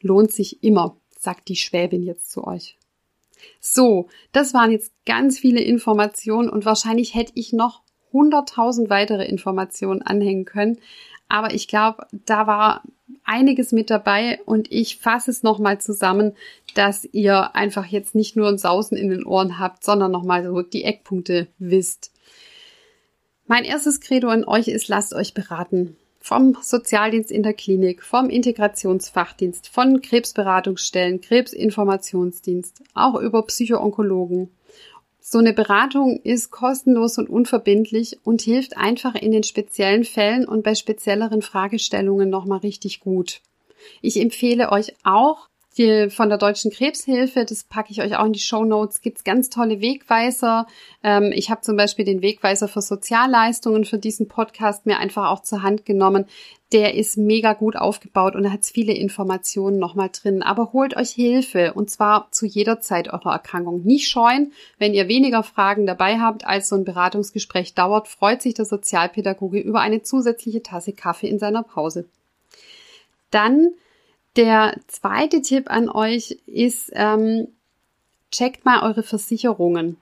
Lohnt 0.00 0.32
sich 0.32 0.62
immer, 0.62 0.96
sagt 1.18 1.48
die 1.48 1.56
Schwäbin 1.56 2.04
jetzt 2.04 2.30
zu 2.30 2.44
euch. 2.44 2.78
So, 3.60 4.08
das 4.32 4.54
waren 4.54 4.70
jetzt 4.70 4.92
ganz 5.06 5.38
viele 5.38 5.60
Informationen 5.60 6.48
und 6.48 6.64
wahrscheinlich 6.64 7.14
hätte 7.14 7.32
ich 7.34 7.52
noch 7.52 7.82
100.000 8.12 8.90
weitere 8.90 9.24
Informationen 9.24 10.02
anhängen 10.02 10.44
können. 10.44 10.78
Aber 11.28 11.54
ich 11.54 11.68
glaube, 11.68 12.06
da 12.12 12.46
war 12.46 12.82
einiges 13.24 13.70
mit 13.72 13.90
dabei 13.90 14.40
und 14.46 14.70
ich 14.72 14.98
fasse 14.98 15.30
es 15.30 15.42
nochmal 15.42 15.80
zusammen, 15.80 16.32
dass 16.74 17.04
ihr 17.12 17.54
einfach 17.54 17.86
jetzt 17.86 18.14
nicht 18.14 18.36
nur 18.36 18.48
ein 18.48 18.58
Sausen 18.58 18.96
in 18.96 19.10
den 19.10 19.24
Ohren 19.24 19.58
habt, 19.58 19.84
sondern 19.84 20.10
nochmal 20.10 20.44
so 20.44 20.62
die 20.62 20.84
Eckpunkte 20.84 21.46
wisst. 21.58 22.12
Mein 23.46 23.64
erstes 23.64 24.00
Credo 24.00 24.28
an 24.28 24.44
euch 24.44 24.68
ist, 24.68 24.88
lasst 24.88 25.14
euch 25.14 25.34
beraten 25.34 25.96
vom 26.20 26.56
Sozialdienst 26.60 27.30
in 27.30 27.42
der 27.42 27.54
Klinik, 27.54 28.02
vom 28.02 28.28
Integrationsfachdienst, 28.28 29.68
von 29.68 30.02
Krebsberatungsstellen, 30.02 31.20
Krebsinformationsdienst, 31.20 32.82
auch 32.94 33.20
über 33.20 33.42
Psychoonkologen. 33.46 34.50
So 35.20 35.38
eine 35.38 35.52
Beratung 35.52 36.20
ist 36.22 36.50
kostenlos 36.50 37.18
und 37.18 37.30
unverbindlich 37.30 38.18
und 38.24 38.42
hilft 38.42 38.76
einfach 38.76 39.14
in 39.14 39.32
den 39.32 39.44
speziellen 39.44 40.04
Fällen 40.04 40.46
und 40.46 40.62
bei 40.62 40.74
spezielleren 40.74 41.42
Fragestellungen 41.42 42.28
nochmal 42.28 42.58
richtig 42.58 43.00
gut. 43.00 43.40
Ich 44.02 44.20
empfehle 44.20 44.72
euch 44.72 44.94
auch, 45.04 45.48
die 45.78 46.10
von 46.10 46.28
der 46.28 46.38
Deutschen 46.38 46.70
Krebshilfe, 46.70 47.44
das 47.44 47.62
packe 47.62 47.92
ich 47.92 48.02
euch 48.02 48.16
auch 48.16 48.24
in 48.24 48.32
die 48.32 48.40
Show 48.40 48.64
Notes, 48.64 49.02
gibt's 49.02 49.22
ganz 49.22 49.50
tolle 49.50 49.80
Wegweiser. 49.80 50.66
Ähm, 51.04 51.32
ich 51.32 51.48
habe 51.48 51.60
zum 51.60 51.76
Beispiel 51.76 52.04
den 52.04 52.22
Wegweiser 52.22 52.66
für 52.66 52.82
Sozialleistungen 52.82 53.84
für 53.84 53.98
diesen 53.98 54.26
Podcast 54.26 54.86
mir 54.86 54.98
einfach 54.98 55.30
auch 55.30 55.42
zur 55.42 55.62
Hand 55.62 55.84
genommen. 55.84 56.26
Der 56.72 56.94
ist 56.94 57.16
mega 57.16 57.52
gut 57.52 57.76
aufgebaut 57.76 58.34
und 58.34 58.42
da 58.42 58.50
hat 58.50 58.64
viele 58.64 58.92
Informationen 58.92 59.78
nochmal 59.78 60.10
drin. 60.12 60.42
Aber 60.42 60.72
holt 60.72 60.96
euch 60.96 61.10
Hilfe 61.10 61.72
und 61.72 61.88
zwar 61.88 62.28
zu 62.32 62.46
jeder 62.46 62.80
Zeit 62.80 63.12
eurer 63.12 63.32
Erkrankung. 63.32 63.82
Nicht 63.82 64.08
scheuen, 64.08 64.52
wenn 64.78 64.92
ihr 64.92 65.06
weniger 65.06 65.44
Fragen 65.44 65.86
dabei 65.86 66.18
habt, 66.18 66.46
als 66.46 66.68
so 66.68 66.76
ein 66.76 66.84
Beratungsgespräch 66.84 67.74
dauert, 67.74 68.08
freut 68.08 68.42
sich 68.42 68.54
der 68.54 68.64
Sozialpädagoge 68.64 69.60
über 69.60 69.80
eine 69.80 70.02
zusätzliche 70.02 70.62
Tasse 70.62 70.92
Kaffee 70.92 71.28
in 71.28 71.38
seiner 71.38 71.62
Pause. 71.62 72.06
Dann 73.30 73.70
der 74.36 74.76
zweite 74.86 75.42
Tipp 75.42 75.70
an 75.70 75.88
euch 75.88 76.38
ist, 76.46 76.90
ähm, 76.94 77.48
checkt 78.30 78.64
mal 78.64 78.82
eure 78.88 79.02
Versicherungen. 79.02 79.96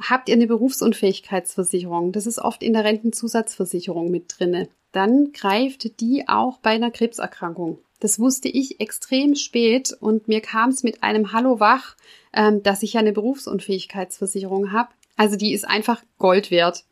Habt 0.00 0.28
ihr 0.28 0.34
eine 0.34 0.46
Berufsunfähigkeitsversicherung? 0.46 2.12
Das 2.12 2.26
ist 2.26 2.38
oft 2.38 2.62
in 2.62 2.74
der 2.74 2.84
Rentenzusatzversicherung 2.84 4.10
mit 4.10 4.34
drinne. 4.36 4.68
Dann 4.92 5.32
greift 5.32 6.00
die 6.00 6.28
auch 6.28 6.58
bei 6.58 6.70
einer 6.70 6.90
Krebserkrankung. 6.90 7.78
Das 8.00 8.18
wusste 8.18 8.48
ich 8.48 8.80
extrem 8.80 9.34
spät 9.34 9.96
und 10.00 10.28
mir 10.28 10.42
kam 10.42 10.70
es 10.70 10.82
mit 10.82 11.02
einem 11.02 11.32
Hallo 11.32 11.60
wach, 11.60 11.96
ähm, 12.34 12.62
dass 12.62 12.82
ich 12.82 12.94
ja 12.94 13.00
eine 13.00 13.12
Berufsunfähigkeitsversicherung 13.12 14.72
habe. 14.72 14.90
Also 15.16 15.36
die 15.36 15.52
ist 15.52 15.66
einfach 15.66 16.02
Gold 16.18 16.50
wert. 16.50 16.84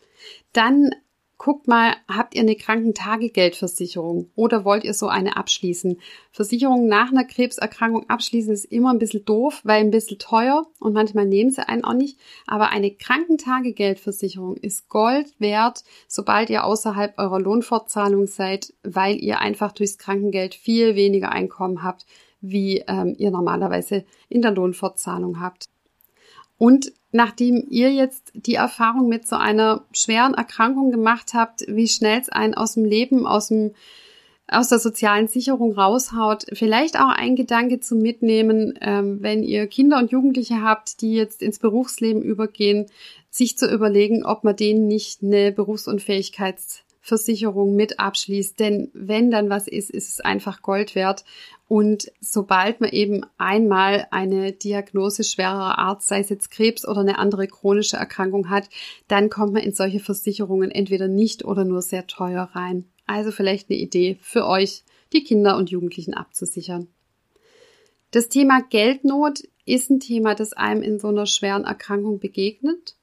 Dann 0.54 0.94
Guckt 1.36 1.66
mal, 1.66 1.96
habt 2.06 2.36
ihr 2.36 2.42
eine 2.42 2.54
Krankentagegeldversicherung 2.54 4.30
oder 4.36 4.64
wollt 4.64 4.84
ihr 4.84 4.94
so 4.94 5.08
eine 5.08 5.36
abschließen? 5.36 6.00
Versicherungen 6.30 6.86
nach 6.86 7.10
einer 7.10 7.24
Krebserkrankung 7.24 8.08
abschließen 8.08 8.52
ist 8.52 8.66
immer 8.66 8.92
ein 8.92 9.00
bisschen 9.00 9.24
doof, 9.24 9.60
weil 9.64 9.80
ein 9.80 9.90
bisschen 9.90 10.20
teuer 10.20 10.64
und 10.78 10.92
manchmal 10.92 11.26
nehmen 11.26 11.50
sie 11.50 11.68
einen 11.68 11.84
auch 11.84 11.92
nicht. 11.92 12.20
Aber 12.46 12.70
eine 12.70 12.92
Krankentagegeldversicherung 12.92 14.56
ist 14.56 14.88
Gold 14.88 15.34
wert, 15.40 15.82
sobald 16.06 16.50
ihr 16.50 16.64
außerhalb 16.64 17.18
eurer 17.18 17.40
Lohnfortzahlung 17.40 18.28
seid, 18.28 18.72
weil 18.84 19.16
ihr 19.16 19.40
einfach 19.40 19.72
durchs 19.72 19.98
Krankengeld 19.98 20.54
viel 20.54 20.94
weniger 20.94 21.32
Einkommen 21.32 21.82
habt, 21.82 22.06
wie 22.40 22.84
ähm, 22.86 23.16
ihr 23.18 23.32
normalerweise 23.32 24.04
in 24.28 24.40
der 24.40 24.52
Lohnfortzahlung 24.52 25.40
habt. 25.40 25.68
Und 26.58 26.92
nachdem 27.14 27.64
ihr 27.70 27.92
jetzt 27.92 28.32
die 28.34 28.56
Erfahrung 28.56 29.08
mit 29.08 29.26
so 29.26 29.36
einer 29.36 29.84
schweren 29.92 30.34
Erkrankung 30.34 30.90
gemacht 30.90 31.32
habt, 31.32 31.64
wie 31.68 31.86
schnell 31.86 32.20
es 32.20 32.28
einen 32.28 32.54
aus 32.54 32.74
dem 32.74 32.84
Leben, 32.84 33.24
aus 33.24 33.48
dem 33.48 33.72
aus 34.46 34.68
der 34.68 34.78
sozialen 34.78 35.26
Sicherung 35.26 35.72
raushaut, 35.72 36.44
vielleicht 36.52 37.00
auch 37.00 37.08
ein 37.08 37.34
Gedanke 37.34 37.80
zum 37.80 38.00
Mitnehmen, 38.00 38.78
ähm, 38.82 39.22
wenn 39.22 39.42
ihr 39.42 39.66
Kinder 39.68 39.98
und 39.98 40.10
Jugendliche 40.10 40.60
habt, 40.60 41.00
die 41.00 41.14
jetzt 41.14 41.40
ins 41.40 41.58
Berufsleben 41.58 42.20
übergehen, 42.20 42.86
sich 43.30 43.56
zu 43.56 43.72
überlegen, 43.72 44.26
ob 44.26 44.44
man 44.44 44.54
denen 44.54 44.86
nicht 44.86 45.22
eine 45.22 45.50
Berufsunfähigkeitsversicherung 47.04 47.74
mit 47.74 48.00
abschließt. 48.00 48.58
Denn 48.58 48.90
wenn 48.94 49.30
dann 49.30 49.50
was 49.50 49.68
ist, 49.68 49.90
ist 49.90 50.08
es 50.08 50.20
einfach 50.20 50.62
Gold 50.62 50.94
wert. 50.94 51.24
Und 51.68 52.10
sobald 52.20 52.80
man 52.80 52.90
eben 52.90 53.24
einmal 53.38 54.06
eine 54.10 54.52
Diagnose 54.52 55.24
schwerer 55.24 55.78
Art, 55.78 56.02
sei 56.02 56.20
es 56.20 56.28
jetzt 56.28 56.50
Krebs 56.50 56.86
oder 56.86 57.00
eine 57.00 57.18
andere 57.18 57.46
chronische 57.46 57.96
Erkrankung 57.96 58.50
hat, 58.50 58.68
dann 59.08 59.30
kommt 59.30 59.52
man 59.52 59.62
in 59.62 59.72
solche 59.72 60.00
Versicherungen 60.00 60.70
entweder 60.70 61.08
nicht 61.08 61.44
oder 61.44 61.64
nur 61.64 61.82
sehr 61.82 62.06
teuer 62.06 62.50
rein. 62.52 62.84
Also 63.06 63.30
vielleicht 63.30 63.70
eine 63.70 63.78
Idee 63.78 64.18
für 64.20 64.46
euch, 64.46 64.82
die 65.12 65.24
Kinder 65.24 65.56
und 65.56 65.70
Jugendlichen 65.70 66.14
abzusichern. 66.14 66.88
Das 68.10 68.28
Thema 68.28 68.62
Geldnot 68.62 69.40
ist 69.66 69.90
ein 69.90 70.00
Thema, 70.00 70.34
das 70.34 70.52
einem 70.52 70.82
in 70.82 70.98
so 70.98 71.08
einer 71.08 71.26
schweren 71.26 71.64
Erkrankung 71.64 72.20
begegnet. 72.20 72.96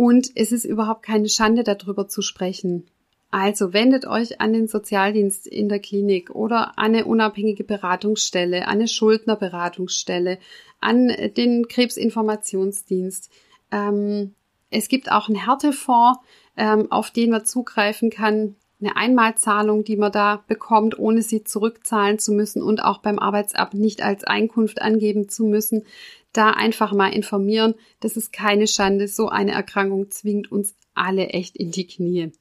Und 0.00 0.30
es 0.34 0.50
ist 0.50 0.64
überhaupt 0.64 1.02
keine 1.02 1.28
Schande, 1.28 1.62
darüber 1.62 2.08
zu 2.08 2.22
sprechen. 2.22 2.86
Also 3.30 3.74
wendet 3.74 4.06
euch 4.06 4.40
an 4.40 4.54
den 4.54 4.66
Sozialdienst 4.66 5.46
in 5.46 5.68
der 5.68 5.78
Klinik 5.78 6.30
oder 6.30 6.78
an 6.78 6.94
eine 6.94 7.04
unabhängige 7.04 7.64
Beratungsstelle, 7.64 8.66
an 8.66 8.78
eine 8.78 8.88
Schuldnerberatungsstelle, 8.88 10.38
an 10.80 11.12
den 11.36 11.68
Krebsinformationsdienst. 11.68 13.30
Ähm, 13.72 14.34
es 14.70 14.88
gibt 14.88 15.12
auch 15.12 15.28
einen 15.28 15.44
Härtefonds, 15.44 16.18
ähm, 16.56 16.90
auf 16.90 17.10
den 17.10 17.28
man 17.28 17.44
zugreifen 17.44 18.08
kann. 18.08 18.56
Eine 18.80 18.96
Einmalzahlung, 18.96 19.84
die 19.84 19.98
man 19.98 20.12
da 20.12 20.42
bekommt, 20.48 20.98
ohne 20.98 21.20
sie 21.20 21.44
zurückzahlen 21.44 22.18
zu 22.18 22.32
müssen 22.32 22.62
und 22.62 22.82
auch 22.82 23.02
beim 23.02 23.18
Arbeitsamt 23.18 23.74
nicht 23.74 24.02
als 24.02 24.24
Einkunft 24.24 24.80
angeben 24.80 25.28
zu 25.28 25.44
müssen. 25.44 25.84
Da 26.32 26.50
einfach 26.50 26.92
mal 26.92 27.12
informieren. 27.12 27.74
Das 28.00 28.16
ist 28.16 28.32
keine 28.32 28.66
Schande. 28.66 29.08
So 29.08 29.28
eine 29.28 29.52
Erkrankung 29.52 30.10
zwingt 30.10 30.52
uns 30.52 30.74
alle 30.94 31.28
echt 31.28 31.56
in 31.56 31.70
die 31.70 31.86
Knie. 31.86 32.32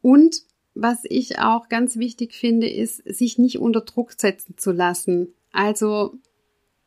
Und 0.00 0.42
was 0.74 1.00
ich 1.04 1.40
auch 1.40 1.68
ganz 1.68 1.96
wichtig 1.96 2.34
finde, 2.34 2.68
ist, 2.68 3.02
sich 3.04 3.36
nicht 3.36 3.58
unter 3.58 3.80
Druck 3.80 4.12
setzen 4.12 4.56
zu 4.56 4.70
lassen. 4.70 5.34
Also, 5.52 6.14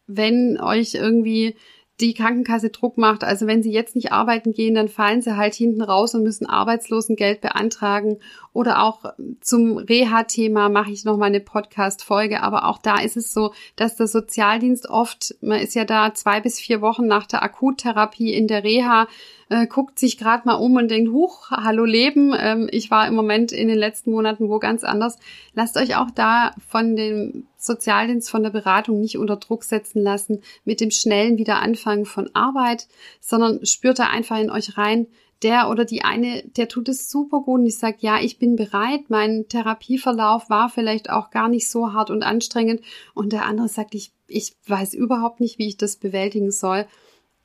wenn 0.08 0.60
euch 0.60 0.94
irgendwie 0.94 1.56
die 2.00 2.14
Krankenkasse 2.14 2.70
Druck 2.70 2.98
macht, 2.98 3.24
also 3.24 3.48
wenn 3.48 3.62
sie 3.62 3.72
jetzt 3.72 3.96
nicht 3.96 4.12
arbeiten 4.12 4.54
gehen, 4.54 4.76
dann 4.76 4.88
fallen 4.88 5.22
sie 5.22 5.38
halt 5.38 5.54
hinten 5.54 5.82
raus 5.82 6.16
und 6.16 6.24
müssen 6.24 6.48
Arbeitslosengeld 6.48 7.42
beantragen 7.42 8.18
oder 8.54 8.84
auch 8.84 9.06
zum 9.40 9.78
Reha-Thema 9.78 10.68
mache 10.68 10.92
ich 10.92 11.06
noch 11.06 11.16
mal 11.16 11.28
eine 11.28 11.40
Podcast-Folge. 11.40 12.44
Aber 12.44 12.68
auch 12.68 12.80
da 12.80 13.00
ist 13.00 13.16
es 13.16 13.34
so, 13.34 13.54
dass 13.78 13.96
der 13.96 14.08
Sozialdienst 14.08 14.90
oft, 14.90 15.36
man 15.42 15.62
ist 15.62 15.74
ja 15.74 15.86
da 15.86 16.14
zwei 16.14 16.42
bis 16.42 16.60
vier 16.60 16.82
Wochen 16.82 17.08
nach 17.08 17.28
der 17.28 17.44
Akuttherapie 17.44 18.34
in 18.34 18.48
der 18.48 18.64
Reha, 18.66 19.08
äh, 19.48 19.68
guckt 19.68 20.00
sich 20.00 20.18
gerade 20.18 20.46
mal 20.46 20.56
um 20.56 20.76
und 20.76 20.92
denkt, 20.92 21.12
huch, 21.12 21.52
hallo 21.52 21.86
Leben, 21.86 22.34
ähm, 22.38 22.68
ich 22.72 22.92
war 22.92 23.08
im 23.08 23.16
Moment 23.16 23.54
in 23.54 23.70
den 23.70 23.78
letzten 23.78 24.12
Monaten 24.12 24.50
wo 24.50 24.60
ganz 24.60 24.84
anders. 24.84 25.18
Lasst 25.54 25.78
euch 25.78 25.96
auch 25.96 26.12
da 26.12 26.52
von 26.68 26.96
dem 26.98 27.48
Sozialdienst, 27.58 28.30
von 28.30 28.44
der 28.44 28.50
Beratung 28.50 29.00
nicht 29.00 29.18
unter 29.18 29.38
Druck 29.38 29.64
setzen 29.64 30.02
lassen 30.02 30.42
mit 30.66 30.82
dem 30.82 30.92
schnellen 30.92 31.38
Wiederanfangen 31.38 32.06
von 32.06 32.30
Arbeit, 32.34 32.88
sondern 33.22 33.66
spürt 33.66 34.00
da 34.00 34.08
einfach 34.08 34.40
in 34.40 34.52
euch 34.52 34.78
rein, 34.78 35.08
der 35.44 35.70
oder 35.70 35.86
die 35.86 36.04
eine, 36.04 36.44
der 36.44 36.68
tut 36.68 36.90
es 36.90 37.10
super 37.10 37.42
gut 37.42 37.62
und 37.62 37.66
ich 37.66 37.78
sage, 37.78 37.98
ja, 38.00 38.20
ich 38.22 38.38
bin 38.38 38.56
bereit, 38.56 39.10
mein 39.10 39.48
Therapieverlauf 39.48 40.50
war 40.50 40.70
vielleicht 40.70 41.10
auch 41.10 41.32
gar 41.32 41.50
nicht 41.50 41.70
so 41.70 41.94
hart 41.94 42.10
und 42.10 42.24
anstrengend 42.24 42.82
und 43.14 43.34
der 43.34 43.46
andere 43.46 43.68
sagt, 43.68 43.96
ich, 43.96 44.12
ich 44.28 44.56
weiß 44.68 44.94
überhaupt 44.94 45.40
nicht, 45.40 45.58
wie 45.58 45.68
ich 45.68 45.78
das 45.78 45.96
bewältigen 45.96 46.52
soll. 46.52 46.86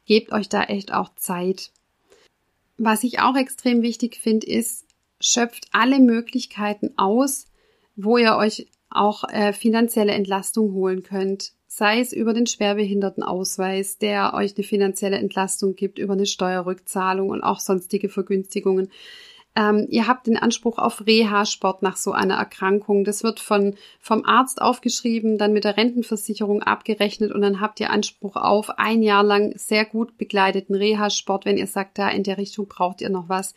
Gebt 0.05 0.33
euch 0.33 0.49
da 0.49 0.65
echt 0.65 0.93
auch 0.93 1.15
Zeit. 1.17 1.71
Was 2.79 3.03
ich 3.03 3.21
auch 3.21 3.37
extrem 3.37 3.83
wichtig 3.83 4.17
finde, 4.17 4.47
ist, 4.47 4.85
schöpft 5.21 5.69
alle 5.73 5.99
Möglichkeiten 5.99 6.93
aus, 6.97 7.47
wo 7.97 8.19
ihr 8.19 8.37
euch 8.37 8.67
auch 8.91 9.25
äh, 9.29 9.53
finanzielle 9.53 10.13
Entlastung 10.13 10.73
holen 10.73 11.03
könnt. 11.03 11.53
Sei 11.67 12.01
es 12.01 12.13
über 12.13 12.33
den 12.33 12.47
Schwerbehindertenausweis, 12.47 13.99
der 13.99 14.35
euch 14.35 14.57
eine 14.57 14.65
finanzielle 14.65 15.19
Entlastung 15.19 15.75
gibt, 15.75 15.99
über 15.99 16.15
eine 16.15 16.27
Steuerrückzahlung 16.27 17.31
und 17.31 17.43
auch 17.43 17.61
sonstige 17.61 18.09
Vergünstigungen. 18.09 18.91
Ähm, 19.57 19.87
ihr 19.89 20.07
habt 20.07 20.27
den 20.27 20.37
Anspruch 20.37 20.79
auf 20.79 21.07
Reha-Sport 21.07 21.83
nach 21.83 21.97
so 21.97 22.13
einer 22.13 22.37
Erkrankung. 22.37 23.05
Das 23.05 23.25
wird 23.25 23.41
von, 23.41 23.75
vom 23.99 24.25
Arzt 24.27 24.61
aufgeschrieben, 24.61 25.39
dann 25.39 25.55
mit 25.55 25.65
der 25.65 25.79
Rentenversicherung 25.79 26.63
abgerechnet 26.63 27.33
und 27.33 27.41
dann 27.41 27.61
habt 27.61 27.81
ihr 27.81 27.91
Anspruch 27.91 28.37
auf 28.37 28.79
ein 28.79 29.03
Jahr 29.03 29.23
lang 29.23 29.57
sehr 29.57 29.87
gut 29.87 30.19
begleiteten 30.19 30.75
Reha-Sport, 30.75 31.47
wenn 31.47 31.57
ihr 31.57 31.67
sagt, 31.67 31.99
da 31.99 32.09
in 32.11 32.23
der 32.23 32.37
Richtung 32.37 32.69
braucht 32.69 33.01
ihr 33.01 33.09
noch 33.09 33.31
was. 33.31 33.55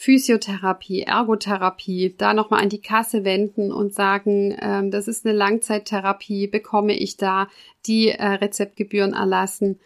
Physiotherapie, 0.00 1.02
Ergotherapie, 1.02 2.14
da 2.16 2.32
nochmal 2.32 2.62
an 2.62 2.70
die 2.70 2.80
Kasse 2.80 3.22
wenden 3.22 3.70
und 3.70 3.92
sagen, 3.92 4.56
ähm, 4.58 4.90
das 4.90 5.08
ist 5.08 5.26
eine 5.26 5.36
Langzeittherapie, 5.36 6.46
bekomme 6.46 6.94
ich 6.94 7.18
da 7.18 7.48
die 7.84 8.08
äh, 8.08 8.24
Rezeptgebühren 8.24 9.12
erlassen. 9.12 9.78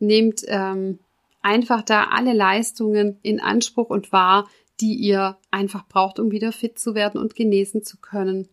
Nehmt 0.00 0.42
ähm, 0.48 0.98
einfach 1.42 1.82
da 1.82 2.08
alle 2.10 2.32
Leistungen 2.32 3.20
in 3.22 3.38
Anspruch 3.38 3.88
und 3.88 4.10
wahr, 4.10 4.48
die 4.80 4.94
ihr 4.94 5.38
einfach 5.52 5.86
braucht, 5.86 6.18
um 6.18 6.32
wieder 6.32 6.50
fit 6.50 6.76
zu 6.80 6.96
werden 6.96 7.20
und 7.20 7.36
genesen 7.36 7.84
zu 7.84 7.98
können. 7.98 8.48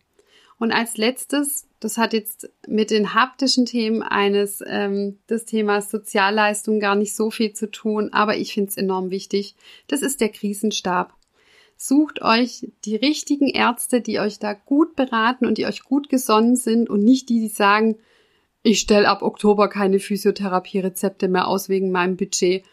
Und 0.58 0.72
als 0.72 0.96
letztes, 0.96 1.66
das 1.80 1.98
hat 1.98 2.12
jetzt 2.12 2.50
mit 2.66 2.90
den 2.90 3.14
haptischen 3.14 3.66
Themen 3.66 4.02
eines 4.02 4.62
ähm, 4.66 5.18
des 5.28 5.44
Themas 5.44 5.90
Sozialleistung 5.90 6.80
gar 6.80 6.94
nicht 6.94 7.14
so 7.14 7.30
viel 7.30 7.52
zu 7.52 7.70
tun, 7.70 8.12
aber 8.12 8.36
ich 8.36 8.54
finde 8.54 8.70
es 8.70 8.76
enorm 8.76 9.10
wichtig. 9.10 9.56
Das 9.88 10.02
ist 10.02 10.20
der 10.20 10.28
Krisenstab. 10.28 11.14
Sucht 11.76 12.22
euch 12.22 12.68
die 12.84 12.96
richtigen 12.96 13.48
Ärzte, 13.48 14.00
die 14.00 14.20
euch 14.20 14.38
da 14.38 14.54
gut 14.54 14.94
beraten 14.94 15.44
und 15.44 15.58
die 15.58 15.66
euch 15.66 15.82
gut 15.82 16.08
gesonnen 16.08 16.56
sind 16.56 16.88
und 16.88 17.02
nicht 17.02 17.28
die, 17.28 17.40
die 17.40 17.48
sagen, 17.48 17.96
ich 18.62 18.80
stelle 18.80 19.08
ab 19.08 19.22
Oktober 19.22 19.68
keine 19.68 19.98
Physiotherapie-Rezepte 19.98 21.28
mehr 21.28 21.48
aus 21.48 21.68
wegen 21.68 21.90
meinem 21.90 22.16
Budget 22.16 22.64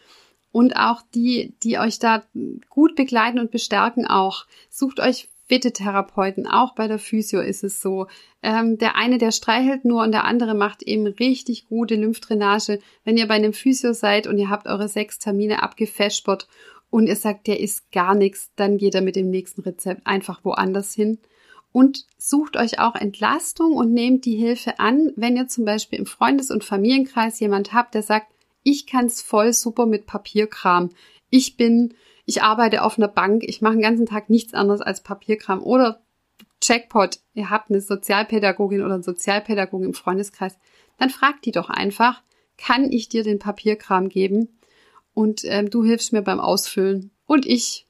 und 0.52 0.76
auch 0.76 1.02
die, 1.14 1.54
die 1.62 1.78
euch 1.78 1.98
da 1.98 2.22
gut 2.70 2.94
begleiten 2.94 3.38
und 3.38 3.50
bestärken 3.50 4.06
auch. 4.06 4.46
Sucht 4.70 5.00
euch 5.00 5.28
fitte 5.48 5.72
Therapeuten, 5.72 6.46
auch 6.46 6.74
bei 6.74 6.88
der 6.88 6.98
Physio 6.98 7.40
ist 7.40 7.64
es 7.64 7.80
so. 7.80 8.06
Ähm, 8.42 8.78
der 8.78 8.96
eine, 8.96 9.18
der 9.18 9.32
streichelt 9.32 9.84
nur 9.84 10.02
und 10.02 10.12
der 10.12 10.24
andere 10.24 10.54
macht 10.54 10.82
eben 10.82 11.06
richtig 11.06 11.68
gute 11.68 11.94
Lymphdrainage. 11.96 12.78
Wenn 13.04 13.16
ihr 13.16 13.28
bei 13.28 13.34
einem 13.34 13.52
Physio 13.52 13.92
seid 13.92 14.26
und 14.26 14.38
ihr 14.38 14.50
habt 14.50 14.66
eure 14.66 14.88
sechs 14.88 15.18
Termine 15.18 15.62
abgefespert 15.62 16.48
und 16.90 17.06
ihr 17.06 17.16
sagt, 17.16 17.46
der 17.46 17.60
ist 17.60 17.90
gar 17.92 18.14
nichts, 18.14 18.50
dann 18.56 18.78
geht 18.78 18.94
er 18.94 19.02
mit 19.02 19.16
dem 19.16 19.30
nächsten 19.30 19.62
Rezept 19.62 20.06
einfach 20.06 20.44
woanders 20.44 20.94
hin. 20.94 21.18
Und 21.72 22.06
sucht 22.18 22.56
euch 22.58 22.78
auch 22.78 22.94
Entlastung 22.94 23.72
und 23.72 23.92
nehmt 23.92 24.26
die 24.26 24.36
Hilfe 24.36 24.78
an, 24.78 25.10
wenn 25.16 25.36
ihr 25.36 25.48
zum 25.48 25.64
Beispiel 25.64 25.98
im 25.98 26.06
Freundes- 26.06 26.50
und 26.50 26.64
Familienkreis 26.64 27.40
jemand 27.40 27.72
habt, 27.72 27.94
der 27.94 28.02
sagt, 28.02 28.26
ich 28.62 28.86
kann's 28.86 29.22
voll 29.22 29.52
super 29.54 29.86
mit 29.86 30.06
Papierkram. 30.06 30.90
Ich 31.30 31.56
bin, 31.56 31.94
ich 32.24 32.42
arbeite 32.42 32.82
auf 32.82 32.98
einer 32.98 33.08
Bank, 33.08 33.42
ich 33.44 33.60
mache 33.62 33.74
den 33.74 33.82
ganzen 33.82 34.06
Tag 34.06 34.30
nichts 34.30 34.54
anderes 34.54 34.80
als 34.80 35.02
Papierkram. 35.02 35.62
Oder 35.62 36.02
Checkpot, 36.60 37.18
ihr 37.34 37.50
habt 37.50 37.70
eine 37.70 37.80
Sozialpädagogin 37.80 38.82
oder 38.82 38.94
einen 38.94 39.02
Sozialpädagogen 39.02 39.88
im 39.88 39.94
Freundeskreis, 39.94 40.56
dann 40.98 41.10
fragt 41.10 41.44
die 41.44 41.52
doch 41.52 41.70
einfach, 41.70 42.22
kann 42.56 42.90
ich 42.90 43.08
dir 43.08 43.24
den 43.24 43.38
Papierkram 43.38 44.08
geben? 44.08 44.60
Und 45.14 45.42
ähm, 45.44 45.68
du 45.68 45.84
hilfst 45.84 46.12
mir 46.12 46.22
beim 46.22 46.40
Ausfüllen. 46.40 47.10
Und 47.26 47.44
ich, 47.44 47.86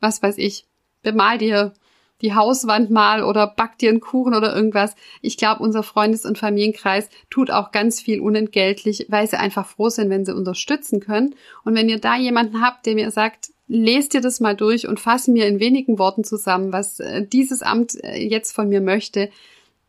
was 0.00 0.22
weiß 0.22 0.38
ich, 0.38 0.66
bemal 1.02 1.38
dir 1.38 1.74
die 2.22 2.34
Hauswand 2.34 2.90
mal 2.90 3.22
oder 3.22 3.46
backt 3.46 3.82
dir 3.82 3.90
einen 3.90 4.00
Kuchen 4.00 4.34
oder 4.34 4.54
irgendwas. 4.54 4.94
Ich 5.20 5.36
glaube, 5.36 5.62
unser 5.62 5.82
Freundes- 5.82 6.24
und 6.24 6.38
Familienkreis 6.38 7.10
tut 7.28 7.50
auch 7.50 7.72
ganz 7.72 8.00
viel 8.00 8.20
unentgeltlich, 8.20 9.06
weil 9.10 9.26
sie 9.26 9.38
einfach 9.38 9.66
froh 9.66 9.90
sind, 9.90 10.08
wenn 10.08 10.24
sie 10.24 10.34
unterstützen 10.34 11.00
können. 11.00 11.34
Und 11.64 11.74
wenn 11.74 11.90
ihr 11.90 12.00
da 12.00 12.16
jemanden 12.16 12.62
habt, 12.62 12.86
der 12.86 12.94
mir 12.94 13.10
sagt, 13.10 13.50
lest 13.68 14.14
dir 14.14 14.20
das 14.20 14.40
mal 14.40 14.54
durch 14.56 14.86
und 14.86 15.00
fasse 15.00 15.30
mir 15.30 15.46
in 15.46 15.60
wenigen 15.60 15.98
Worten 15.98 16.24
zusammen, 16.24 16.72
was 16.72 17.00
äh, 17.00 17.26
dieses 17.26 17.62
Amt 17.62 18.02
äh, 18.02 18.16
jetzt 18.16 18.52
von 18.52 18.68
mir 18.68 18.80
möchte, 18.80 19.30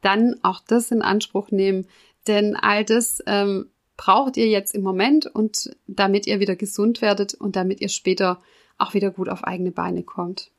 dann 0.01 0.35
auch 0.43 0.61
das 0.67 0.91
in 0.91 1.01
Anspruch 1.01 1.51
nehmen. 1.51 1.87
Denn 2.27 2.55
all 2.55 2.83
das 2.83 3.23
ähm, 3.25 3.69
braucht 3.95 4.37
ihr 4.37 4.47
jetzt 4.47 4.75
im 4.75 4.83
Moment 4.83 5.25
und 5.25 5.75
damit 5.87 6.27
ihr 6.27 6.39
wieder 6.39 6.55
gesund 6.55 7.01
werdet 7.01 7.33
und 7.33 7.55
damit 7.55 7.81
ihr 7.81 7.89
später 7.89 8.41
auch 8.77 8.93
wieder 8.93 9.11
gut 9.11 9.29
auf 9.29 9.43
eigene 9.43 9.71
Beine 9.71 10.03
kommt. 10.03 10.51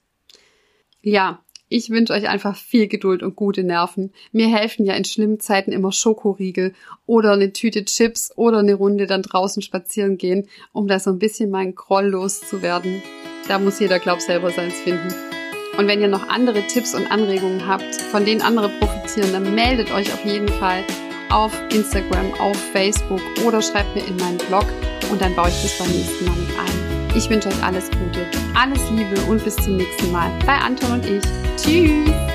Ja, 1.00 1.42
ich 1.68 1.90
wünsche 1.90 2.12
euch 2.12 2.28
einfach 2.28 2.56
viel 2.56 2.88
Geduld 2.88 3.22
und 3.22 3.36
gute 3.36 3.62
Nerven. 3.62 4.12
Mir 4.32 4.48
helfen 4.48 4.86
ja 4.86 4.94
in 4.94 5.04
schlimmen 5.04 5.40
Zeiten 5.40 5.72
immer 5.72 5.92
Schokoriegel 5.92 6.74
oder 7.06 7.32
eine 7.32 7.52
Tüte 7.52 7.84
Chips 7.84 8.32
oder 8.36 8.58
eine 8.58 8.74
Runde 8.74 9.06
dann 9.06 9.22
draußen 9.22 9.62
spazieren 9.62 10.18
gehen, 10.18 10.48
um 10.72 10.88
da 10.88 10.98
so 10.98 11.10
ein 11.10 11.18
bisschen 11.18 11.50
meinen 11.50 11.74
Groll 11.74 12.06
loszuwerden. 12.06 13.02
Da 13.48 13.58
muss 13.58 13.80
jeder, 13.80 13.98
glaub, 13.98 14.20
selber 14.20 14.50
seins 14.50 14.74
finden. 14.74 15.14
Und 15.76 15.86
wenn 15.86 16.00
ihr 16.00 16.08
noch 16.08 16.28
andere 16.28 16.62
Tipps 16.66 16.94
und 16.94 17.10
Anregungen 17.10 17.66
habt, 17.68 17.94
von 18.10 18.24
denen 18.24 18.42
andere 18.42 18.68
profitieren, 18.68 19.32
dann 19.32 19.54
meldet 19.54 19.92
euch 19.92 20.12
auf 20.12 20.24
jeden 20.24 20.48
Fall 20.48 20.82
auf 21.30 21.52
Instagram, 21.72 22.34
auf 22.40 22.56
Facebook 22.72 23.20
oder 23.46 23.62
schreibt 23.62 23.94
mir 23.94 24.04
in 24.06 24.16
meinen 24.16 24.38
Blog 24.38 24.66
und 25.10 25.20
dann 25.20 25.34
baue 25.34 25.48
ich 25.48 25.62
das 25.62 25.78
beim 25.78 25.88
nächsten 25.88 26.24
Mal 26.24 26.36
mit 26.36 26.58
ein. 26.58 26.87
Ich 27.18 27.28
wünsche 27.28 27.48
euch 27.48 27.64
alles 27.64 27.90
Gute, 27.90 28.24
alles 28.54 28.78
Liebe 28.90 29.20
und 29.22 29.42
bis 29.42 29.56
zum 29.56 29.76
nächsten 29.76 30.12
Mal 30.12 30.30
bei 30.46 30.56
Anton 30.56 30.92
und 30.92 31.04
ich. 31.04 31.24
Tschüss! 31.56 32.27